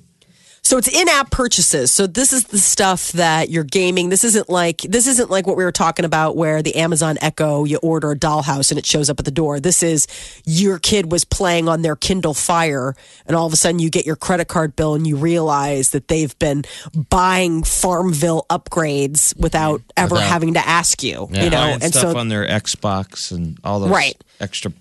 So 0.63 0.77
it's 0.77 0.87
in-app 0.87 1.31
purchases. 1.31 1.91
So 1.91 2.05
this 2.05 2.31
is 2.31 2.43
the 2.45 2.59
stuff 2.59 3.11
that 3.13 3.49
you're 3.49 3.63
gaming. 3.63 4.09
This 4.09 4.23
isn't 4.23 4.47
like 4.47 4.77
this 4.81 5.07
isn't 5.07 5.31
like 5.31 5.47
what 5.47 5.57
we 5.57 5.63
were 5.63 5.71
talking 5.71 6.05
about 6.05 6.37
where 6.37 6.61
the 6.61 6.75
Amazon 6.75 7.17
Echo 7.19 7.63
you 7.65 7.77
order 7.81 8.11
a 8.11 8.15
dollhouse 8.15 8.69
and 8.69 8.77
it 8.77 8.85
shows 8.85 9.09
up 9.09 9.17
at 9.17 9.25
the 9.25 9.31
door. 9.31 9.59
This 9.59 9.81
is 9.81 10.05
your 10.45 10.77
kid 10.77 11.11
was 11.11 11.25
playing 11.25 11.67
on 11.67 11.81
their 11.81 11.95
Kindle 11.95 12.35
Fire 12.35 12.95
and 13.25 13.35
all 13.35 13.47
of 13.47 13.53
a 13.53 13.55
sudden 13.55 13.79
you 13.79 13.89
get 13.89 14.05
your 14.05 14.15
credit 14.15 14.47
card 14.49 14.75
bill 14.75 14.93
and 14.93 15.07
you 15.07 15.15
realize 15.17 15.89
that 15.89 16.07
they've 16.09 16.37
been 16.37 16.63
buying 17.09 17.63
Farmville 17.63 18.45
upgrades 18.51 19.35
without 19.37 19.81
ever 19.97 20.13
Without- 20.15 20.27
having 20.29 20.53
to 20.53 20.65
ask 20.67 21.01
you, 21.01 21.27
you 21.31 21.49
know. 21.49 21.77
And 21.81 21.93
stuff 21.93 22.13
so 22.13 22.17
on 22.17 22.29
their 22.29 22.45
Xbox 22.47 23.31
and 23.31 23.57
all 23.63 23.79
those 23.79 23.89
Right. 23.89 24.15
extra 24.39 24.71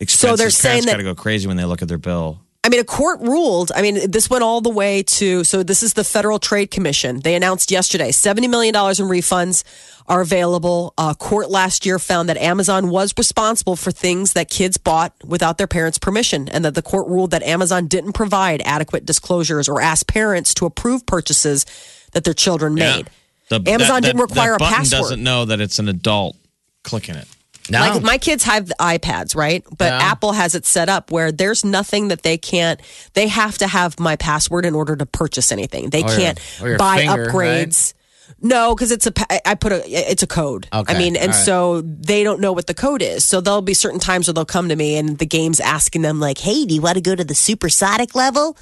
expenses. 0.00 0.38
they're 0.38 0.48
saying 0.50 0.84
that- 0.86 0.92
got 0.92 0.96
to 0.96 1.02
go 1.02 1.14
crazy 1.14 1.46
when 1.46 1.58
they 1.58 1.66
look 1.66 1.82
at 1.82 1.88
their 1.88 1.98
bill. 1.98 2.40
I 2.64 2.68
mean, 2.68 2.78
a 2.78 2.84
court 2.84 3.20
ruled. 3.20 3.72
I 3.74 3.82
mean, 3.82 4.08
this 4.08 4.30
went 4.30 4.44
all 4.44 4.60
the 4.60 4.70
way 4.70 5.02
to. 5.02 5.42
So 5.42 5.64
this 5.64 5.82
is 5.82 5.94
the 5.94 6.04
Federal 6.04 6.38
Trade 6.38 6.70
Commission. 6.70 7.18
They 7.18 7.34
announced 7.34 7.72
yesterday 7.72 8.12
seventy 8.12 8.46
million 8.46 8.72
dollars 8.72 9.00
in 9.00 9.06
refunds 9.06 9.64
are 10.06 10.20
available. 10.20 10.94
A 10.96 11.16
court 11.16 11.50
last 11.50 11.84
year 11.84 11.98
found 11.98 12.28
that 12.28 12.36
Amazon 12.36 12.88
was 12.88 13.12
responsible 13.18 13.74
for 13.74 13.90
things 13.90 14.34
that 14.34 14.48
kids 14.48 14.76
bought 14.76 15.12
without 15.24 15.58
their 15.58 15.66
parents' 15.66 15.98
permission, 15.98 16.48
and 16.48 16.64
that 16.64 16.76
the 16.76 16.82
court 16.82 17.08
ruled 17.08 17.32
that 17.32 17.42
Amazon 17.42 17.88
didn't 17.88 18.12
provide 18.12 18.62
adequate 18.64 19.04
disclosures 19.04 19.68
or 19.68 19.80
ask 19.80 20.06
parents 20.06 20.54
to 20.54 20.64
approve 20.64 21.04
purchases 21.04 21.66
that 22.12 22.22
their 22.22 22.34
children 22.34 22.74
made. 22.74 23.10
The- 23.48 23.60
Amazon 23.66 24.02
didn't 24.02 24.20
require 24.20 24.56
that 24.56 24.70
a 24.70 24.74
password. 24.74 25.00
Doesn't 25.00 25.22
know 25.24 25.46
that 25.46 25.60
it's 25.60 25.80
an 25.80 25.88
adult 25.88 26.36
clicking 26.84 27.16
it. 27.16 27.26
No. 27.70 27.80
Like 27.80 28.02
my 28.02 28.18
kids 28.18 28.42
have 28.44 28.66
the 28.68 28.74
iPads, 28.80 29.36
right? 29.36 29.64
But 29.76 29.92
Yeah. 29.92 29.98
Apple 29.98 30.32
has 30.32 30.54
it 30.54 30.66
set 30.66 30.88
up 30.88 31.10
where 31.10 31.30
there's 31.30 31.64
nothing 31.64 32.08
that 32.08 32.22
they 32.22 32.36
can't. 32.36 32.80
They 33.14 33.28
have 33.28 33.58
to 33.58 33.66
have 33.66 34.00
my 34.00 34.16
password 34.16 34.66
in 34.66 34.74
order 34.74 34.96
to 34.96 35.06
purchase 35.06 35.52
anything. 35.52 35.90
They 35.90 36.02
oh, 36.02 36.06
Or 36.06 36.16
can't 36.16 36.40
or 36.60 36.68
your 36.70 36.78
buy 36.78 36.98
finger, 36.98 37.26
upgrades. 37.26 37.94
No, 38.40 38.74
because 38.74 38.90
it's 38.90 39.06
a. 39.06 39.12
I 39.48 39.54
put 39.54 39.72
a. 39.72 39.82
It's 39.88 40.22
a 40.22 40.26
code. 40.26 40.66
Okay, 40.72 40.94
I 40.94 40.98
mean, 40.98 41.16
and 41.16 41.32
right. 41.32 41.44
so 41.44 41.80
they 41.82 42.24
don't 42.24 42.40
know 42.40 42.52
what 42.52 42.66
the 42.66 42.74
code 42.74 43.02
is. 43.02 43.24
So 43.24 43.40
there'll 43.40 43.62
be 43.62 43.74
certain 43.74 44.00
times 44.00 44.26
where 44.26 44.34
they'll 44.34 44.44
come 44.44 44.68
to 44.68 44.76
me 44.76 44.96
and 44.96 45.18
the 45.18 45.26
game's 45.26 45.60
asking 45.60 46.02
them 46.02 46.18
like, 46.18 46.38
"Hey, 46.38 46.64
do 46.64 46.74
you 46.74 46.80
want 46.80 46.96
to 46.96 47.00
go 47.00 47.14
to 47.14 47.24
the 47.24 47.34
supersonic 47.34 48.14
level?" 48.14 48.56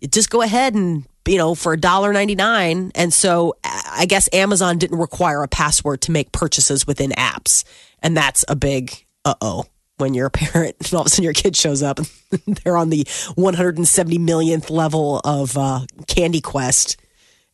You 0.00 0.08
just 0.08 0.30
go 0.30 0.42
ahead 0.42 0.74
and 0.74 1.04
you 1.26 1.38
know 1.38 1.54
for 1.54 1.72
a 1.72 1.76
dollar 1.80 2.12
ninety 2.12 2.34
nine. 2.34 2.92
And 2.94 3.12
so 3.12 3.56
I 3.64 4.06
guess 4.06 4.28
Amazon 4.32 4.78
didn't 4.78 4.98
require 4.98 5.42
a 5.42 5.48
password 5.48 6.02
to 6.02 6.12
make 6.12 6.30
purchases 6.30 6.86
within 6.86 7.10
apps, 7.10 7.64
and 8.04 8.16
that's 8.16 8.44
a 8.46 8.54
big 8.54 9.04
uh 9.24 9.34
oh 9.40 9.64
when 9.96 10.14
you're 10.14 10.26
a 10.26 10.30
parent 10.44 10.76
and 10.78 10.94
all 10.94 11.00
of 11.00 11.06
a 11.06 11.10
sudden 11.10 11.24
your 11.24 11.32
kid 11.32 11.56
shows 11.56 11.82
up 11.82 11.98
and 11.98 12.08
they're 12.62 12.76
on 12.76 12.90
the 12.90 13.04
170 13.34 14.18
millionth 14.18 14.70
level 14.70 15.20
of 15.24 15.58
uh, 15.58 15.80
Candy 16.06 16.40
Quest 16.40 16.96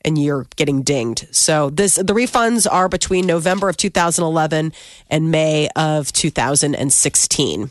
and 0.03 0.17
you're 0.17 0.47
getting 0.57 0.83
dinged. 0.83 1.29
So 1.35 1.71
this 1.71 1.97
the 1.97 2.15
refunds 2.15 2.67
are 2.71 2.89
between 2.89 3.27
November 3.27 3.69
of 3.69 3.77
2011 3.77 4.73
and 5.09 5.31
May 5.31 5.69
of 5.77 6.13
2016. 6.13 7.71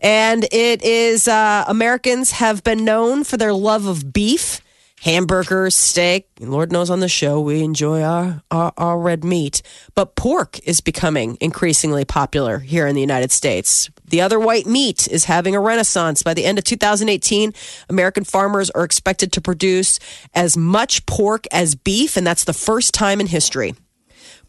And 0.00 0.44
it 0.52 0.82
is 0.82 1.26
uh, 1.26 1.64
Americans 1.66 2.32
have 2.32 2.62
been 2.62 2.84
known 2.84 3.24
for 3.24 3.36
their 3.36 3.52
love 3.52 3.86
of 3.86 4.12
beef, 4.12 4.60
hamburgers, 5.06 5.76
steak. 5.76 6.26
Lord 6.40 6.72
knows 6.72 6.90
on 6.90 6.98
the 6.98 7.08
show 7.08 7.40
we 7.40 7.62
enjoy 7.62 8.02
our, 8.02 8.42
our, 8.50 8.72
our 8.76 8.98
red 8.98 9.22
meat. 9.22 9.62
But 9.94 10.16
pork 10.16 10.58
is 10.66 10.80
becoming 10.80 11.38
increasingly 11.40 12.04
popular 12.04 12.58
here 12.58 12.88
in 12.88 12.96
the 12.96 13.00
United 13.00 13.30
States. 13.30 13.88
The 14.04 14.20
other 14.20 14.40
white 14.40 14.66
meat 14.66 15.06
is 15.06 15.26
having 15.26 15.54
a 15.54 15.60
renaissance. 15.60 16.24
By 16.24 16.34
the 16.34 16.44
end 16.44 16.58
of 16.58 16.64
2018, 16.64 17.54
American 17.88 18.24
farmers 18.24 18.68
are 18.70 18.82
expected 18.82 19.30
to 19.34 19.40
produce 19.40 20.00
as 20.34 20.56
much 20.56 21.06
pork 21.06 21.46
as 21.52 21.76
beef, 21.76 22.16
and 22.16 22.26
that's 22.26 22.42
the 22.42 22.52
first 22.52 22.92
time 22.92 23.20
in 23.20 23.28
history 23.28 23.74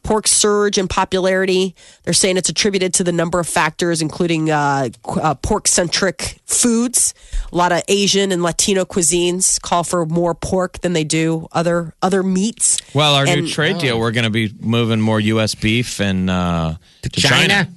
pork 0.03 0.27
surge 0.27 0.77
in 0.77 0.87
popularity. 0.87 1.75
They're 2.03 2.13
saying 2.13 2.37
it's 2.37 2.49
attributed 2.49 2.93
to 2.95 3.03
the 3.03 3.11
number 3.11 3.39
of 3.39 3.47
factors, 3.47 4.01
including 4.01 4.49
uh, 4.49 4.89
uh, 5.05 5.35
pork 5.35 5.67
centric 5.67 6.39
foods. 6.45 7.13
A 7.51 7.55
lot 7.55 7.71
of 7.71 7.81
Asian 7.87 8.31
and 8.31 8.41
Latino 8.43 8.85
cuisines 8.85 9.61
call 9.61 9.83
for 9.83 10.05
more 10.05 10.33
pork 10.33 10.79
than 10.79 10.93
they 10.93 11.03
do 11.03 11.47
other 11.51 11.93
other 12.01 12.23
meats. 12.23 12.79
Well, 12.93 13.15
our 13.15 13.25
new 13.25 13.31
And- 13.33 13.47
trade 13.47 13.77
deal, 13.79 13.99
we're 13.99 14.11
going 14.11 14.23
to 14.25 14.29
be 14.29 14.53
moving 14.59 15.01
more 15.01 15.19
U.S. 15.19 15.55
beef 15.55 15.99
and 15.99 16.29
uh, 16.29 16.75
to, 17.03 17.09
China. 17.09 17.67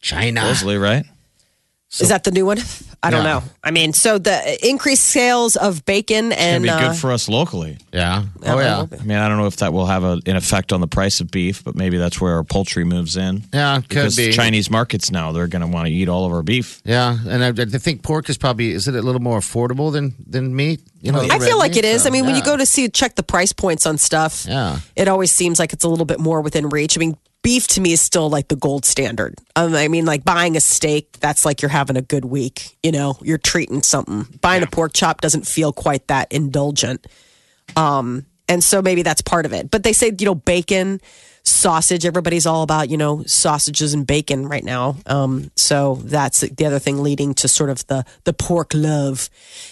China. 0.00 0.40
Supposedly, 0.40 0.76
right? 0.78 1.04
Is 2.00 2.10
that 2.10 2.22
the 2.24 2.30
new 2.30 2.44
one? 2.44 2.58
I 3.02 3.10
don't 3.10 3.24
Yeah. 3.24 3.38
know. 3.38 3.42
I 3.64 3.70
mean, 3.70 3.92
so 3.94 4.18
the 4.18 4.66
increased 4.66 5.04
sales 5.04 5.56
of 5.56 5.84
bacon 5.86 6.32
and 6.32 6.62
going 6.64 6.76
to 6.78 6.82
be 6.82 6.86
uh, 6.86 6.92
good 6.92 6.98
for 7.00 7.12
us 7.12 7.28
locally. 7.30 7.78
Yeah. 7.94 8.24
Yeah, 8.42 8.54
Oh, 8.54 8.58
it 8.58 8.64
yeah. 8.64 8.84
I 9.00 9.02
mean, 9.04 9.16
I 9.16 9.26
don't 9.28 9.38
know 9.38 9.46
if 9.46 9.56
that 9.56 9.72
will 9.72 9.86
have 9.86 10.04
a, 10.04 10.20
an 10.26 10.36
effect 10.36 10.72
on 10.72 10.80
the 10.82 10.86
price 10.86 11.20
of 11.20 11.30
beef, 11.30 11.64
but 11.64 11.74
maybe 11.76 11.96
that's 11.96 12.20
where 12.20 12.34
our 12.34 12.44
poultry 12.44 12.84
moves 12.84 13.16
in. 13.16 13.44
Yeah, 13.54 13.76
could 13.80 13.88
because 13.88 14.16
be. 14.16 14.32
Chinese 14.32 14.70
markets 14.70 15.10
now 15.10 15.32
they're 15.32 15.46
going 15.46 15.62
to 15.62 15.66
want 15.68 15.86
to 15.86 15.92
eat 15.92 16.08
all 16.10 16.26
of 16.26 16.32
our 16.32 16.42
beef. 16.42 16.82
Yeah, 16.84 17.16
and 17.26 17.42
I, 17.42 17.48
I 17.62 17.78
think 17.78 18.02
pork 18.02 18.28
is 18.28 18.36
probably 18.36 18.72
is 18.72 18.86
it 18.86 18.94
a 18.94 19.00
little 19.00 19.22
more 19.22 19.38
affordable 19.38 19.90
than 19.90 20.14
than 20.26 20.54
meat? 20.54 20.80
You 21.00 21.12
know, 21.12 21.20
I 21.20 21.38
feel 21.38 21.56
like 21.58 21.70
meat, 21.72 21.78
it 21.78 21.84
is. 21.86 22.02
so, 22.02 22.08
I 22.08 22.12
mean, 22.12 22.26
when 22.26 22.34
you 22.36 22.42
go 22.42 22.56
to 22.56 22.66
see 22.66 22.88
check 22.88 23.14
the 23.14 23.22
price 23.22 23.52
points 23.52 23.86
on 23.86 23.96
stuff, 23.96 24.44
Yeah. 24.46 24.80
it 24.96 25.08
always 25.08 25.30
seems 25.32 25.58
like 25.58 25.72
it's 25.72 25.84
a 25.84 25.88
little 25.88 26.04
bit 26.06 26.18
more 26.20 26.40
within 26.42 26.68
reach. 26.68 26.98
I 26.98 27.00
mean, 27.00 27.16
beef 27.48 27.66
to 27.66 27.80
me 27.80 27.92
is 27.92 28.00
still 28.02 28.28
like 28.28 28.48
the 28.48 28.56
gold 28.56 28.84
standard. 28.84 29.34
Um, 29.56 29.74
I 29.74 29.88
mean, 29.88 30.04
like 30.04 30.22
buying 30.22 30.54
a 30.54 30.60
steak, 30.60 31.18
that's 31.18 31.46
like 31.46 31.62
you're 31.62 31.70
having 31.70 31.96
a 31.96 32.02
good 32.02 32.26
week. 32.26 32.76
You 32.82 32.92
know, 32.92 33.16
you're 33.22 33.38
treating 33.38 33.80
something. 33.80 34.26
Buying 34.42 34.62
a 34.62 34.66
pork 34.66 34.92
chop 34.92 35.22
doesn't 35.22 35.46
feel 35.46 35.72
quite 35.72 36.08
that 36.08 36.30
indulgent. 36.30 37.06
Um, 37.74 38.26
and 38.50 38.62
so 38.62 38.82
maybe 38.82 39.00
that's 39.00 39.22
part 39.22 39.46
of 39.46 39.54
it. 39.54 39.70
But 39.70 39.82
they 39.82 39.94
say, 39.94 40.12
you 40.18 40.26
know, 40.26 40.34
bacon, 40.34 41.00
sausage. 41.48 42.04
Everybody's 42.04 42.46
all 42.46 42.62
about, 42.62 42.90
you 42.90 42.96
know, 42.96 43.22
sausages 43.24 43.94
and 43.94 44.06
bacon 44.06 44.48
right 44.48 44.64
now. 44.64 44.96
Um, 45.06 45.50
so 45.56 45.96
that's 45.96 46.40
the 46.40 46.66
other 46.66 46.78
thing 46.78 47.02
leading 47.02 47.34
to 47.34 47.48
sort 47.48 47.70
of 47.70 47.86
the 47.86 48.04
the 48.24 48.32
pork 48.32 48.72
love. 48.74 49.28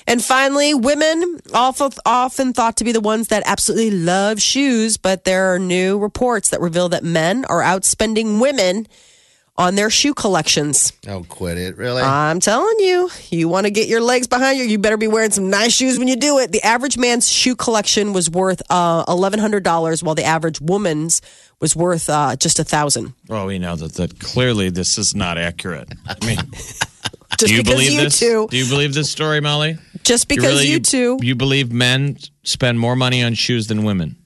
And 0.07 0.23
finally, 0.23 0.75
women 0.75 1.41
often 1.55 1.91
often 2.05 2.53
thought 2.53 2.77
to 2.79 2.85
be 2.85 2.93
the 2.93 3.01
ones 3.01 3.29
that 3.29 3.43
absolutely 3.47 3.91
love 3.91 4.41
shoes, 4.41 4.97
but 4.97 5.25
there 5.25 5.55
are 5.55 5.59
new 5.59 5.99
reports 5.99 6.51
that 6.51 6.61
reveal 6.61 6.89
that 6.91 7.05
men 7.05 7.45
are 7.47 7.63
outspending 7.63 8.41
women 8.41 8.87
on 9.59 9.75
their 9.75 9.91
shoe 9.91 10.15
collections. 10.15 10.93
Oh, 11.09 11.25
quit 11.29 11.59
it. 11.59 11.77
Really? 11.77 12.03
I'm 12.03 12.41
telling 12.41 12.79
you, 12.79 13.11
you 13.31 13.49
want 13.49 13.67
to 13.67 13.71
get 13.71 13.89
your 13.89 14.01
legs 14.01 14.27
behind 14.27 14.59
you, 14.59 14.65
you 14.65 14.79
better 14.79 14.97
be 14.97 15.09
wearing 15.09 15.31
some 15.31 15.51
nice 15.51 15.73
shoes 15.73 15.99
when 15.99 16.09
you 16.09 16.17
do 16.17 16.39
it. 16.39 16.53
The 16.53 16.63
average 16.63 16.99
man's 16.99 17.31
shoe 17.31 17.57
collection 17.57 18.13
was 18.13 18.29
worth 18.31 18.63
uh, 18.71 19.05
$1,100, 19.07 20.03
while 20.03 20.15
the 20.15 20.25
average 20.25 20.61
woman's 20.61 21.23
was 21.61 21.75
worth 21.75 22.09
uh, 22.11 22.37
just 22.37 22.59
a 22.59 22.65
thousand. 22.65 23.15
Well, 23.29 23.47
we 23.47 23.59
know 23.59 23.77
that, 23.77 23.95
that 23.95 24.19
clearly 24.21 24.71
this 24.71 24.99
is 24.99 25.15
not 25.15 25.39
accurate. 25.39 25.89
I 26.07 26.25
mean, 26.25 26.39
Just 27.39 27.51
do 27.51 27.55
you 27.55 27.63
believe 27.63 27.93
you 27.93 28.01
this? 28.03 28.19
two, 28.19 28.49
Do 28.51 28.57
you 28.57 28.67
believe 28.69 28.95
this 28.95 29.11
story, 29.11 29.41
Molly? 29.41 29.77
just 30.05 30.29
because 30.29 30.55
really, 30.55 30.69
you, 30.69 30.81
two, 30.81 31.19
You 31.21 31.35
believe 31.35 31.71
men 31.71 32.17
spend 32.45 32.79
more 32.81 32.97
money 32.97 33.23
on 33.23 33.35
shoes 33.35 33.67
than 33.67 33.83
women? 33.85 34.17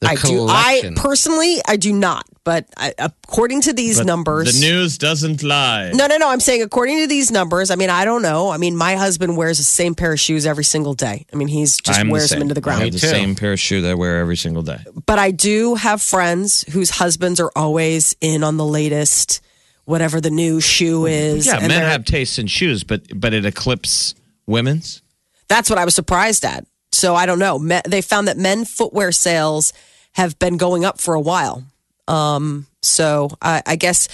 The 0.00 0.08
I 0.08 0.14
do. 0.16 0.46
I 0.48 0.92
personally, 0.96 1.58
I 1.66 1.76
do 1.76 1.92
not. 1.92 2.24
But 2.48 2.64
I, 2.78 2.94
according 2.96 3.60
to 3.68 3.74
these 3.74 3.98
But 3.98 4.06
numbers, 4.06 4.58
The 4.58 4.66
news 4.66 4.96
doesn't 4.96 5.42
lie. 5.42 5.90
No, 5.92 6.06
no, 6.06 6.16
no. 6.16 6.30
I'm 6.30 6.40
saying 6.40 6.62
according 6.62 7.00
to 7.00 7.06
these 7.06 7.30
numbers. 7.30 7.70
I 7.70 7.74
mean, 7.76 7.90
I 7.90 8.06
don't 8.06 8.22
know. 8.22 8.48
I 8.48 8.56
mean, 8.56 8.74
my 8.74 8.94
husband 8.96 9.36
wears 9.36 9.58
the 9.58 9.64
same 9.64 9.94
pair 9.94 10.14
of 10.14 10.18
shoes 10.18 10.46
every 10.46 10.64
single 10.64 10.94
day. 10.94 11.26
I 11.30 11.36
mean, 11.36 11.48
he's 11.48 11.76
just 11.76 12.00
I'm 12.00 12.08
wears 12.08 12.30
same. 12.30 12.38
them 12.38 12.48
into 12.48 12.58
the 12.58 12.66
I 12.66 12.72
have 12.72 12.78
ground. 12.80 12.92
the 12.94 12.98
same 13.00 13.34
pair 13.34 13.52
of 13.52 13.60
shoe 13.60 13.82
that 13.82 13.90
I 13.90 13.94
wear 13.94 14.16
every 14.20 14.38
single 14.38 14.62
day. 14.62 14.78
But 15.04 15.18
I 15.18 15.30
do 15.30 15.74
have 15.74 16.00
friends 16.00 16.64
whose 16.72 16.88
husbands 16.88 17.38
are 17.38 17.52
always 17.54 18.16
in 18.22 18.42
on 18.42 18.56
the 18.56 18.64
latest, 18.64 19.42
whatever 19.84 20.18
the 20.18 20.30
new 20.30 20.58
shoe 20.58 21.04
is. 21.04 21.44
Yeah, 21.46 21.58
men 21.58 21.82
have 21.82 22.06
tastes 22.06 22.38
in 22.38 22.46
shoes, 22.46 22.82
but 22.82 23.02
but 23.14 23.34
it 23.34 23.44
eclipses 23.44 24.14
women's. 24.46 25.02
That's 25.48 25.68
what 25.68 25.78
I 25.78 25.84
was 25.84 25.94
surprised 25.94 26.46
at. 26.46 26.64
So 26.92 27.14
I 27.14 27.26
don't 27.26 27.40
know. 27.40 27.58
They 27.86 28.00
found 28.00 28.26
that 28.26 28.38
men 28.38 28.64
footwear 28.64 29.12
sales 29.12 29.74
have 30.12 30.38
been 30.38 30.56
going 30.56 30.86
up 30.86 30.98
for 30.98 31.12
a 31.12 31.20
while. 31.20 31.64
Um, 32.08 32.66
so 32.80 33.28
I, 33.42 33.62
I 33.66 33.76
guess 33.76 34.08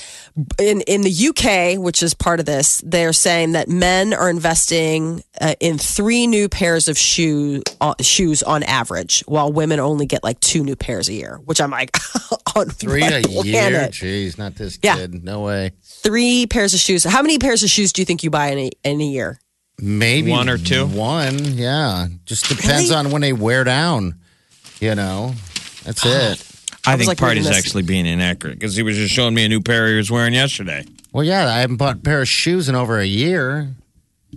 in 0.59 0.81
in 0.83 1.03
the 1.03 1.29
UK, 1.29 1.79
which 1.83 2.03
is 2.03 2.13
part 2.15 2.41
of 2.41 2.47
this, 2.47 2.83
they're 2.85 3.13
saying 3.13 3.53
that 3.53 3.69
men 3.69 4.13
are 4.13 4.29
investing 4.29 5.23
uh, 5.41 5.55
in 5.61 5.79
three 5.79 6.27
new 6.27 6.49
pairs 6.49 6.89
of 6.89 6.99
shoe 6.99 7.63
uh, 7.81 7.95
shoes 8.01 8.43
on 8.43 8.63
average, 8.65 9.23
while 9.29 9.53
women 9.53 9.79
only 9.81 10.07
get 10.07 10.25
like 10.25 10.41
two 10.41 10.65
new 10.65 10.75
pairs 10.77 11.09
a 11.09 11.13
year. 11.13 11.39
Which 11.45 11.61
I'm 11.61 11.71
like, 11.71 11.97
on 12.57 12.67
Three 12.71 13.03
what 13.03 13.13
a 13.13 13.23
planet? 13.23 13.45
year? 14.03 14.27
Jeez, 14.29 14.39
not 14.39 14.57
this 14.57 14.79
Yeah. 14.83 14.97
kid. 14.97 15.23
No 15.23 15.43
way. 15.43 15.73
Three 15.83 16.47
pairs 16.47 16.75
of 16.75 16.81
shoes. 16.81 17.05
How 17.05 17.23
many 17.23 17.39
pairs 17.39 17.63
of 17.63 17.71
shoes 17.71 17.93
do 17.93 18.03
you 18.03 18.07
think 18.07 18.25
you 18.25 18.31
buy 18.31 18.49
in 18.49 18.59
a, 18.59 18.71
in 18.83 19.01
a 19.01 19.05
year? 19.05 19.39
Maybe 19.79 20.31
One 20.31 20.49
or 20.49 20.57
two? 20.59 20.87
One, 20.87 21.39
yeah. 21.57 22.07
Just 22.25 22.49
depends 22.49 22.91
Really? 22.91 22.95
on 22.97 23.11
when 23.11 23.23
they 23.23 23.33
wear 23.33 23.63
down. 23.65 24.15
You 24.81 24.95
know, 24.95 25.35
that's 25.85 26.05
it. 26.07 26.45
I, 26.87 26.97
was 26.97 27.07
think 27.07 27.21
like 27.21 27.29
reading 27.29 27.45
Party's 27.45 27.49
this. 27.49 27.67
actually 27.67 27.83
being 27.83 28.07
inaccurate 28.07 28.55
because 28.59 28.77
he 28.77 28.83
was 28.83 28.97
just 28.97 29.13
showing 29.15 29.35
me 29.35 29.45
a 29.45 29.49
new 29.49 29.61
pair 29.61 29.89
he 29.89 29.97
was 29.97 30.11
wearing 30.11 30.35
yesterday. 30.35 30.85
Well, 31.13 31.25
yeah, 31.25 31.47
I 31.47 31.61
haven't 31.61 31.77
bought 31.77 31.97
a 31.97 32.01
pair 32.01 32.21
of 32.23 32.29
shoes 32.29 32.69
in 32.69 32.75
over 32.75 32.99
a 32.99 33.05
year. 33.07 33.75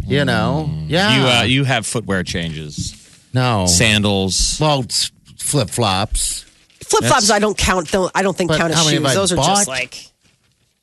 You 0.05 0.25
know, 0.25 0.69
yeah. 0.85 1.17
You 1.17 1.27
uh, 1.27 1.43
you 1.43 1.63
have 1.63 1.85
footwear 1.87 2.23
changes, 2.23 2.93
no 3.33 3.65
sandals. 3.65 4.57
Well, 4.61 4.85
flip 5.37 5.69
flops. 5.69 6.43
Flip 6.83 7.03
flops, 7.03 7.31
I 7.31 7.39
don't 7.39 7.57
count. 7.57 7.91
Don't, 7.91 8.11
I 8.13 8.21
don't 8.21 8.37
think 8.37 8.51
count 8.51 8.73
as 8.73 8.83
shoes. 8.83 8.93
have 8.93 9.05
I 9.05 9.13
Those 9.15 9.33
are 9.33 9.37
bought? 9.37 9.47
just 9.57 9.67
like 9.67 10.05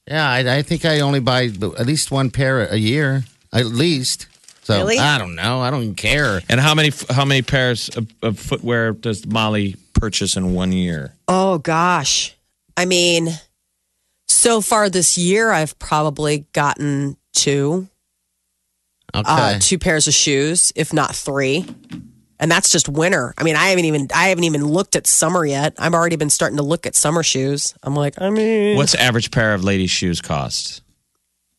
Yeah, 0.09 0.29
I, 0.29 0.57
I 0.57 0.63
think 0.63 0.85
I 0.85 1.01
only 1.01 1.21
buy 1.21 1.45
at 1.45 1.87
least 1.87 2.11
one 2.11 2.31
pair 2.31 2.61
a 2.67 2.77
year, 2.77 3.25
at 3.53 3.67
least. 3.67 4.27
So 4.65 4.79
Really? 4.79 4.99
I 4.99 5.19
don't 5.19 5.35
know. 5.35 5.61
I 5.61 5.71
don't 5.71 5.83
even 5.83 5.95
care. 5.95 6.41
And 6.49 6.59
how 6.61 6.75
many 6.75 6.91
how 7.11 7.25
many 7.25 7.43
pairs 7.43 7.89
of, 7.97 8.13
of 8.23 8.39
footwear 8.39 8.93
does 8.93 9.25
Molly 9.27 9.77
purchase 10.05 10.37
in 10.37 10.53
one 10.53 10.71
year? 10.71 11.15
Oh 11.29 11.57
gosh. 11.57 12.37
I 12.77 12.85
mean, 12.85 13.31
so 14.29 14.61
far 14.61 14.91
this 14.91 15.17
year 15.17 15.51
I've 15.51 15.79
probably 15.79 16.45
gotten 16.53 17.17
two 17.33 17.89
Okay. 19.15 19.25
uh 19.27 19.59
two 19.61 19.79
pairs 19.79 20.07
of 20.07 20.13
shoes, 20.13 20.73
if 20.77 20.93
not 20.93 21.15
three. 21.17 21.65
And 22.39 22.51
that's 22.51 22.71
just 22.71 22.87
winter. 22.87 23.33
I 23.39 23.45
mean, 23.45 23.57
I 23.57 23.69
haven't 23.69 23.87
even 23.87 24.09
I 24.15 24.29
haven't 24.29 24.45
even 24.45 24.67
looked 24.67 24.95
at 24.95 25.07
summer 25.07 25.47
yet. 25.47 25.73
I've 25.79 25.95
already 25.95 26.17
been 26.17 26.29
starting 26.29 26.59
to 26.59 26.63
look 26.65 26.85
at 26.87 26.95
summer 26.95 27.23
shoes. 27.23 27.75
I'm 27.83 27.97
like, 27.97 28.21
I 28.21 28.29
mean, 28.29 28.77
What's 28.77 28.93
the 28.93 29.01
average 29.01 29.31
pair 29.31 29.55
of 29.55 29.65
ladies' 29.65 29.91
shoes 29.91 30.21
cost? 30.21 30.83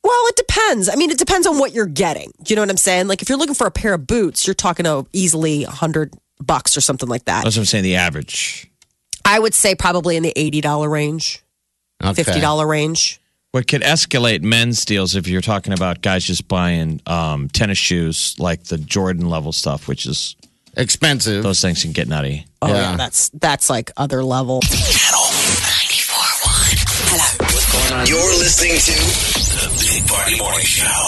well, 0.03 0.27
it 0.27 0.35
depends. 0.35 0.87
I 0.87 0.95
mean, 0.97 1.09
it 1.09 1.17
depends 1.17 1.47
on 1.47 1.57
what 1.57 1.73
you're 1.73 1.87
getting. 1.87 2.31
You 2.47 2.55
know 2.55 2.61
what 2.61 2.69
I'm 2.69 2.77
saying? 2.77 3.07
Like 3.07 3.23
if 3.23 3.29
you're 3.29 3.39
looking 3.39 3.55
for 3.55 3.65
a 3.65 3.71
pair 3.71 3.95
of 3.95 4.05
boots, 4.05 4.45
you're 4.45 4.53
talking 4.53 4.85
oh, 4.85 5.07
easily 5.13 5.63
100 5.63 6.13
bucks 6.39 6.75
or 6.77 6.81
something 6.81 7.09
like 7.09 7.25
that. 7.25 7.43
That's 7.43 7.55
what 7.55 7.61
I'm 7.61 7.65
saying. 7.65 7.83
The 7.83 7.95
average. 7.95 8.69
I 9.23 9.39
would 9.39 9.53
say 9.53 9.73
probably 9.75 10.15
in 10.17 10.23
the 10.23 10.33
$80 10.35 10.89
range, 10.89 11.43
okay. 12.03 12.23
$50 12.23 12.67
range. 12.67 13.19
What 13.51 13.67
could 13.67 13.81
escalate 13.83 14.41
men's 14.43 14.83
deals 14.85 15.15
if 15.15 15.27
you're 15.27 15.41
talking 15.41 15.71
about 15.73 16.01
guys 16.01 16.25
just 16.25 16.47
buying 16.47 16.99
um, 17.07 17.47
tennis 17.49 17.77
shoes 17.77 18.35
like 18.37 18.65
the 18.65 18.77
Jordan 18.77 19.29
level 19.29 19.51
stuff, 19.53 19.87
which 19.87 20.05
is 20.05 20.35
Expensive. 20.77 21.41
those 21.41 21.61
things 21.61 21.81
can 21.81 21.93
get 21.93 22.07
nutty. 22.09 22.45
Oh 22.61 22.67
yeah, 22.67 22.91
Yeah. 22.91 22.97
that's 22.97 23.29
that's 23.29 23.69
like 23.69 23.91
other 23.95 24.23
level. 24.25 24.59
Channel 24.61 25.21
94.1. 26.41 28.09
You're 28.09 28.19
listening 28.37 28.77
to 28.77 28.91
the 28.91 29.69
Big 29.79 30.05
Party 30.07 30.37
Morning 30.37 30.65
Show. 30.65 31.07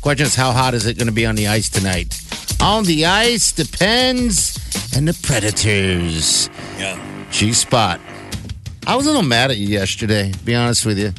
Question 0.00 0.26
is, 0.26 0.34
how 0.36 0.52
hot 0.52 0.74
is 0.74 0.86
it 0.86 0.96
going 0.96 1.08
to 1.08 1.12
be 1.12 1.26
on 1.26 1.34
the 1.34 1.48
ice 1.48 1.68
tonight? 1.68 2.14
On 2.60 2.84
the 2.84 3.06
ice 3.06 3.52
the 3.52 3.64
Pens, 3.78 4.56
and 4.96 5.06
the 5.06 5.14
Predators. 5.22 6.50
Yeah. 6.78 6.98
G 7.30 7.52
spot. 7.52 8.00
I 8.86 8.96
was 8.96 9.06
a 9.06 9.10
little 9.10 9.22
mad 9.22 9.50
at 9.50 9.56
you 9.58 9.68
yesterday. 9.68 10.32
To 10.32 10.38
be 10.44 10.54
honest 10.54 10.84
with 10.84 10.98
you. 10.98 11.12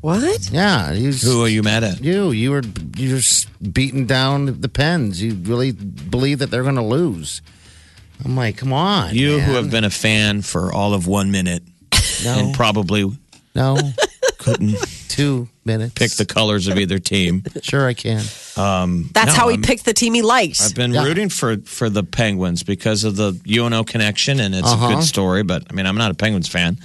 What? 0.00 0.50
Yeah, 0.50 0.92
you. 0.92 1.12
Who 1.12 1.44
are 1.44 1.48
you 1.48 1.62
mad 1.62 1.84
at? 1.84 2.02
You, 2.02 2.32
you 2.32 2.50
were 2.50 2.62
you're 2.96 3.18
just 3.18 3.48
beating 3.72 4.06
down 4.06 4.60
the 4.60 4.68
Pens. 4.68 5.22
You 5.22 5.34
really 5.34 5.72
believe 5.72 6.40
that 6.40 6.50
they're 6.50 6.62
going 6.64 6.74
to 6.76 6.82
lose. 6.82 7.42
I'm 8.24 8.36
like, 8.36 8.56
come 8.56 8.72
on, 8.72 9.14
You 9.14 9.40
who 9.40 9.52
have 9.54 9.70
been 9.70 9.84
a 9.84 9.90
fan 9.90 10.42
for 10.42 10.72
all 10.72 10.94
of 10.94 11.06
one 11.08 11.30
minute 11.32 11.64
no, 12.24 12.38
and 12.38 12.54
probably 12.54 13.10
no, 13.54 13.76
couldn't 14.38 14.76
two 15.08 15.48
minutes. 15.64 15.94
pick 15.94 16.12
the 16.12 16.24
colors 16.24 16.68
of 16.68 16.78
either 16.78 16.98
team. 17.00 17.42
Sure, 17.62 17.86
I 17.86 17.94
can. 17.94 18.22
That's 18.56 19.26
No, 19.26 19.32
how 19.32 19.48
he 19.48 19.54
I'm- 19.54 19.62
picked 19.62 19.84
the 19.84 19.94
team 19.94 20.14
he 20.14 20.22
liked. 20.22 20.60
I've 20.60 20.74
been 20.74 20.92
Yeah. 20.92 21.04
rooting 21.04 21.28
for 21.28 21.56
for 21.64 21.88
the 21.90 22.02
Penguins 22.04 22.62
because 22.62 23.04
of 23.04 23.16
the 23.16 23.38
UNO 23.46 23.84
connection, 23.84 24.40
and 24.40 24.54
it's 24.54 24.68
a 24.68 24.72
Uh-huh. 24.72 24.94
good 24.96 25.04
story. 25.04 25.42
But 25.42 25.64
I 25.70 25.72
mean, 25.74 25.86
I'm 25.86 25.96
not 25.96 26.10
a 26.10 26.14
Penguins 26.14 26.48
fan. 26.48 26.78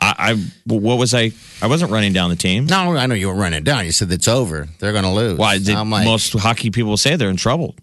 I, 0.00 0.14
I 0.18 0.34
what 0.66 0.98
was 0.98 1.14
I? 1.14 1.32
I 1.62 1.66
wasn't 1.66 1.90
running 1.92 2.12
down 2.12 2.28
the 2.30 2.36
team. 2.36 2.66
No, 2.66 2.96
I 2.96 3.06
know 3.06 3.14
you 3.14 3.28
were 3.28 3.34
running 3.34 3.62
down. 3.64 3.86
You 3.86 3.92
said 3.92 4.10
it's 4.12 4.28
over. 4.28 4.68
They're 4.80 4.92
going 4.92 5.04
to 5.04 5.10
lose. 5.10 5.38
Why? 5.38 5.58
Did 5.58 5.70
I'm 5.76 5.90
like, 5.90 6.04
most 6.04 6.32
hockey 6.34 6.70
people 6.70 6.96
say 6.96 7.16
they're 7.16 7.30
in 7.30 7.36
trouble. 7.36 7.74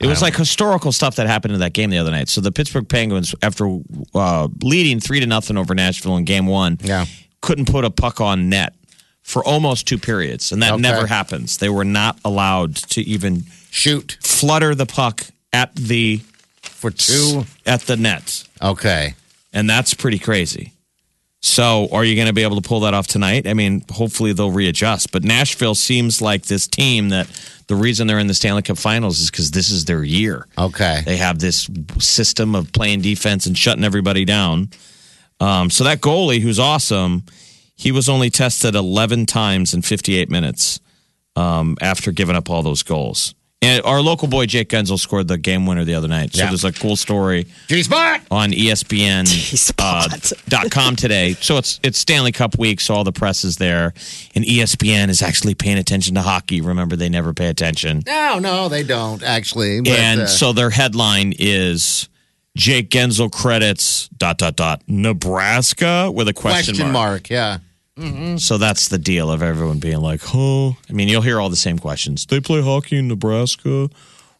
It 0.00 0.06
was 0.06 0.20
like 0.20 0.36
historical 0.36 0.92
stuff 0.92 1.16
that 1.16 1.26
happened 1.26 1.54
in 1.54 1.60
that 1.60 1.72
game 1.72 1.88
the 1.88 1.98
other 1.98 2.10
night. 2.10 2.28
So 2.28 2.40
the 2.42 2.52
Pittsburgh 2.52 2.86
Penguins, 2.88 3.34
after 3.42 3.78
uh, 4.14 4.48
leading 4.62 5.00
three 5.00 5.20
to 5.20 5.26
nothing 5.26 5.56
over 5.56 5.74
Nashville 5.74 6.16
in 6.18 6.24
Game 6.24 6.46
One, 6.46 6.78
Yeah. 6.82 7.06
couldn't 7.40 7.66
put 7.66 7.84
a 7.86 7.90
puck 7.90 8.20
on 8.20 8.48
net 8.50 8.74
for 9.24 9.42
almost 9.44 9.88
two 9.88 9.98
periods, 9.98 10.52
and 10.52 10.62
that 10.62 10.74
Okay. 10.74 10.82
never 10.82 11.06
happens. 11.08 11.56
They 11.56 11.68
were 11.70 11.84
not 11.84 12.18
allowed 12.24 12.76
to 12.90 13.00
even 13.02 13.44
shoot 13.70 14.16
flutter 14.22 14.74
the 14.76 14.86
puck 14.86 15.24
at 15.52 15.74
the 15.74 16.20
for 16.62 16.90
two. 16.92 17.46
at 17.66 17.80
the 17.82 17.96
net. 17.96 18.44
Okay. 18.62 19.14
and 19.52 19.68
that's 19.68 19.94
pretty 19.94 20.18
crazy. 20.18 20.72
So, 21.40 21.88
are 21.92 22.04
you 22.04 22.14
going 22.16 22.26
to 22.26 22.32
be 22.32 22.42
able 22.42 22.60
to 22.60 22.66
pull 22.66 22.80
that 22.80 22.94
off 22.94 23.06
tonight? 23.06 23.46
I 23.46 23.52
mean, 23.54 23.84
hopefully 23.90 24.32
they'll 24.32 24.50
readjust. 24.50 25.12
But 25.12 25.24
Nashville 25.24 25.74
seems 25.74 26.22
like 26.22 26.44
this 26.46 26.66
team 26.66 27.10
that 27.10 27.28
the 27.66 27.76
reason 27.76 28.06
they're 28.06 28.18
in 28.18 28.28
the 28.28 28.34
Stanley 28.34 28.62
Cup 28.62 28.78
Finals 28.78 29.20
is 29.20 29.30
because 29.30 29.50
this 29.50 29.70
is 29.70 29.84
their 29.84 30.02
year. 30.02 30.46
Okay. 30.56 31.02
They 31.04 31.18
have 31.18 31.38
this 31.40 31.68
system 31.98 32.54
of 32.54 32.72
playing 32.72 33.02
defense 33.02 33.44
and 33.46 33.56
shutting 33.58 33.84
everybody 33.84 34.24
down. 34.24 34.70
Um, 35.38 35.68
so 35.68 35.84
that 35.84 36.00
goalie, 36.00 36.40
who's 36.40 36.58
awesome, 36.58 37.24
he 37.74 37.92
was 37.92 38.08
only 38.08 38.30
tested 38.30 38.74
11 38.74 39.26
times 39.26 39.74
in 39.74 39.82
58 39.82 40.30
minutes 40.30 40.80
um, 41.36 41.76
after 41.80 42.12
giving 42.12 42.36
up 42.36 42.48
all 42.50 42.62
those 42.62 42.82
goals. 42.82 43.34
And 43.62 43.82
our 43.86 44.02
local 44.02 44.28
boy 44.28 44.44
Jake 44.44 44.68
Guentzel 44.68 44.98
scored 44.98 45.26
the 45.26 45.38
game 45.38 45.64
winner 45.64 45.84
the 45.84 45.94
other 45.94 46.06
night. 46.06 46.34
So 46.34 46.42
Yeah. 46.42 46.50
there's 46.50 46.64
a 46.64 46.72
cool 46.72 46.96
story 46.96 47.46
G 47.66 47.82
spot. 47.82 48.20
on 48.30 48.52
E 48.52 48.66
ESPN 48.68 49.24
G-Spot. 49.24 50.12
uh, 50.32 50.36
dot 50.50 50.70
com 50.70 50.96
today. 50.96 51.32
So 51.40 51.56
it's 51.56 51.80
it's 51.82 51.96
Stanley 51.98 52.30
Cup 52.30 52.58
week, 52.58 52.78
so 52.82 52.94
all 52.94 53.04
the 53.04 53.12
press 53.12 53.42
is 53.42 53.56
there, 53.56 53.94
and 54.34 54.44
ESPN 54.44 55.08
is 55.08 55.22
actually 55.22 55.54
paying 55.54 55.78
attention 55.78 56.14
to 56.16 56.20
hockey. 56.20 56.60
Remember, 56.60 56.94
they 56.94 57.08
never 57.08 57.32
pay 57.32 57.46
attention, 57.48 58.02
No, 58.06 58.38
no, 58.38 58.68
they 58.68 58.82
don't 58.82 59.22
actually. 59.22 59.80
But, 59.80 59.92
and 59.98 60.20
uh, 60.22 60.26
so 60.26 60.52
their 60.52 60.68
headline 60.68 61.32
is 61.38 62.10
Jake 62.58 62.90
Guentzel 62.90 63.32
credits 63.32 64.08
dot 64.08 64.36
dot 64.36 64.56
dot 64.56 64.82
Nebraska 64.86 66.10
with 66.12 66.28
a 66.28 66.34
question, 66.34 66.74
question 66.74 66.92
mark. 66.92 67.30
Yeah. 67.30 67.58
So 67.96 68.58
that's 68.58 68.88
the 68.88 68.98
deal 68.98 69.30
of 69.30 69.42
everyone 69.42 69.78
being 69.78 70.00
like, 70.00 70.20
huh? 70.22 70.68
I 70.70 70.92
mean, 70.92 71.08
you'll 71.08 71.22
hear 71.22 71.40
all 71.40 71.48
the 71.48 71.56
same 71.56 71.78
questions. 71.78 72.26
They 72.26 72.40
play 72.40 72.60
hockey 72.60 72.98
in 72.98 73.08
Nebraska. 73.08 73.88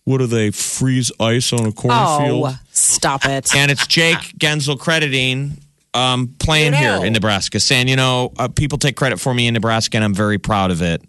What 0.03 0.19
do 0.19 0.27
they 0.27 0.51
freeze 0.51 1.13
ice 1.21 1.53
on 1.53 1.61
a 1.67 1.73
cornfield? 1.73 2.45
oh, 2.47 2.59
stop 2.73 3.25
it. 3.25 3.55
And 3.55 3.71
it's 3.71 3.87
Jake 3.87 4.19
Guentzel 4.39 4.79
crediting 4.79 5.59
um, 5.95 6.35
playing 6.39 6.73
You 6.73 6.81
here 6.81 7.05
in 7.05 7.13
Nebraska, 7.13 7.61
saying, 7.61 7.89
you 7.89 7.97
know, 7.97 8.33
uh, 8.39 8.49
people 8.49 8.79
take 8.79 8.97
credit 8.97 9.21
for 9.21 9.33
me 9.33 9.47
in 9.47 9.55
Nebraska, 9.55 9.97
and 9.97 10.05
I'm 10.05 10.15
very 10.15 10.39
proud 10.39 10.71
of 10.71 10.83
it. 10.83 11.03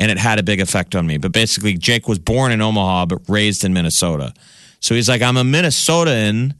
And 0.00 0.10
it 0.10 0.16
had 0.16 0.38
a 0.38 0.42
big 0.42 0.60
effect 0.60 0.94
on 0.94 1.06
me. 1.06 1.18
But 1.18 1.32
basically, 1.32 1.74
Jake 1.74 2.08
was 2.08 2.18
born 2.18 2.50
in 2.52 2.62
Omaha, 2.62 3.06
but 3.06 3.20
raised 3.28 3.64
in 3.64 3.74
Minnesota. 3.74 4.32
So 4.80 4.94
he's 4.94 5.10
like, 5.10 5.20
I'm 5.20 5.36
a 5.36 5.42
Minnesotan. 5.42 6.54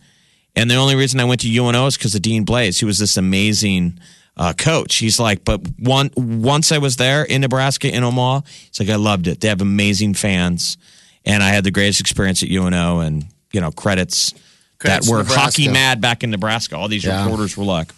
And 0.54 0.70
the 0.70 0.74
only 0.74 0.94
reason 0.94 1.18
I 1.20 1.24
went 1.24 1.40
to 1.40 1.48
UNO 1.48 1.86
is 1.86 1.96
because 1.96 2.14
of 2.14 2.20
Dean 2.20 2.44
Blais. 2.44 2.78
He 2.78 2.84
was 2.84 2.98
this 2.98 3.16
amazing 3.16 3.98
uh, 4.40 4.54
coach. 4.54 4.96
He's 4.96 5.20
like, 5.20 5.44
but 5.44 5.60
one 5.78 6.10
once 6.16 6.72
I 6.72 6.78
was 6.78 6.96
there 6.96 7.22
in 7.24 7.42
Nebraska, 7.42 7.94
in 7.94 8.02
Omaha, 8.02 8.40
he's 8.68 8.80
like, 8.80 8.88
I 8.88 8.96
loved 8.96 9.26
it. 9.28 9.40
They 9.40 9.48
have 9.48 9.60
amazing 9.60 10.14
fans. 10.14 10.78
And 11.26 11.42
I 11.42 11.50
had 11.50 11.62
the 11.64 11.70
greatest 11.70 12.00
experience 12.00 12.42
at 12.42 12.48
UNO. 12.50 13.00
And, 13.00 13.26
you 13.52 13.60
know, 13.60 13.70
credits, 13.70 14.32
Credits 14.78 15.06
that 15.06 15.12
were 15.12 15.18
Nebraska. 15.18 15.40
hockey 15.42 15.68
mad 15.68 16.00
back 16.00 16.24
in 16.24 16.30
Nebraska. 16.30 16.76
All 16.78 16.88
these 16.88 17.04
Yeah. 17.04 17.22
reporters 17.22 17.54
were 17.56 17.64
like, 17.66 17.92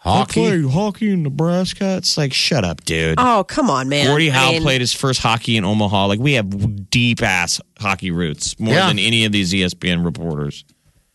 Hockey. 0.00 0.40
I 0.46 0.48
played 0.50 0.64
hockey 0.70 1.10
in 1.10 1.24
Nebraska. 1.24 1.96
It's 1.96 2.16
like, 2.16 2.32
shut 2.32 2.64
up, 2.64 2.84
dude. 2.84 3.16
Oh, 3.18 3.42
come 3.42 3.68
on, 3.68 3.88
man. 3.88 4.06
Gordie 4.06 4.30
I 4.30 4.34
Howe 4.34 4.52
mean, 4.52 4.62
played 4.62 4.80
his 4.80 4.92
first 4.94 5.20
hockey 5.20 5.56
in 5.56 5.64
Omaha. 5.64 6.06
Like 6.06 6.20
we 6.20 6.34
have 6.34 6.88
deep 6.88 7.20
ass 7.20 7.60
hockey 7.80 8.12
roots 8.12 8.58
more 8.60 8.74
Yeah. 8.74 8.86
than 8.86 9.00
any 9.00 9.24
of 9.24 9.32
these 9.32 9.52
ESPN 9.52 10.04
reporters. 10.04 10.64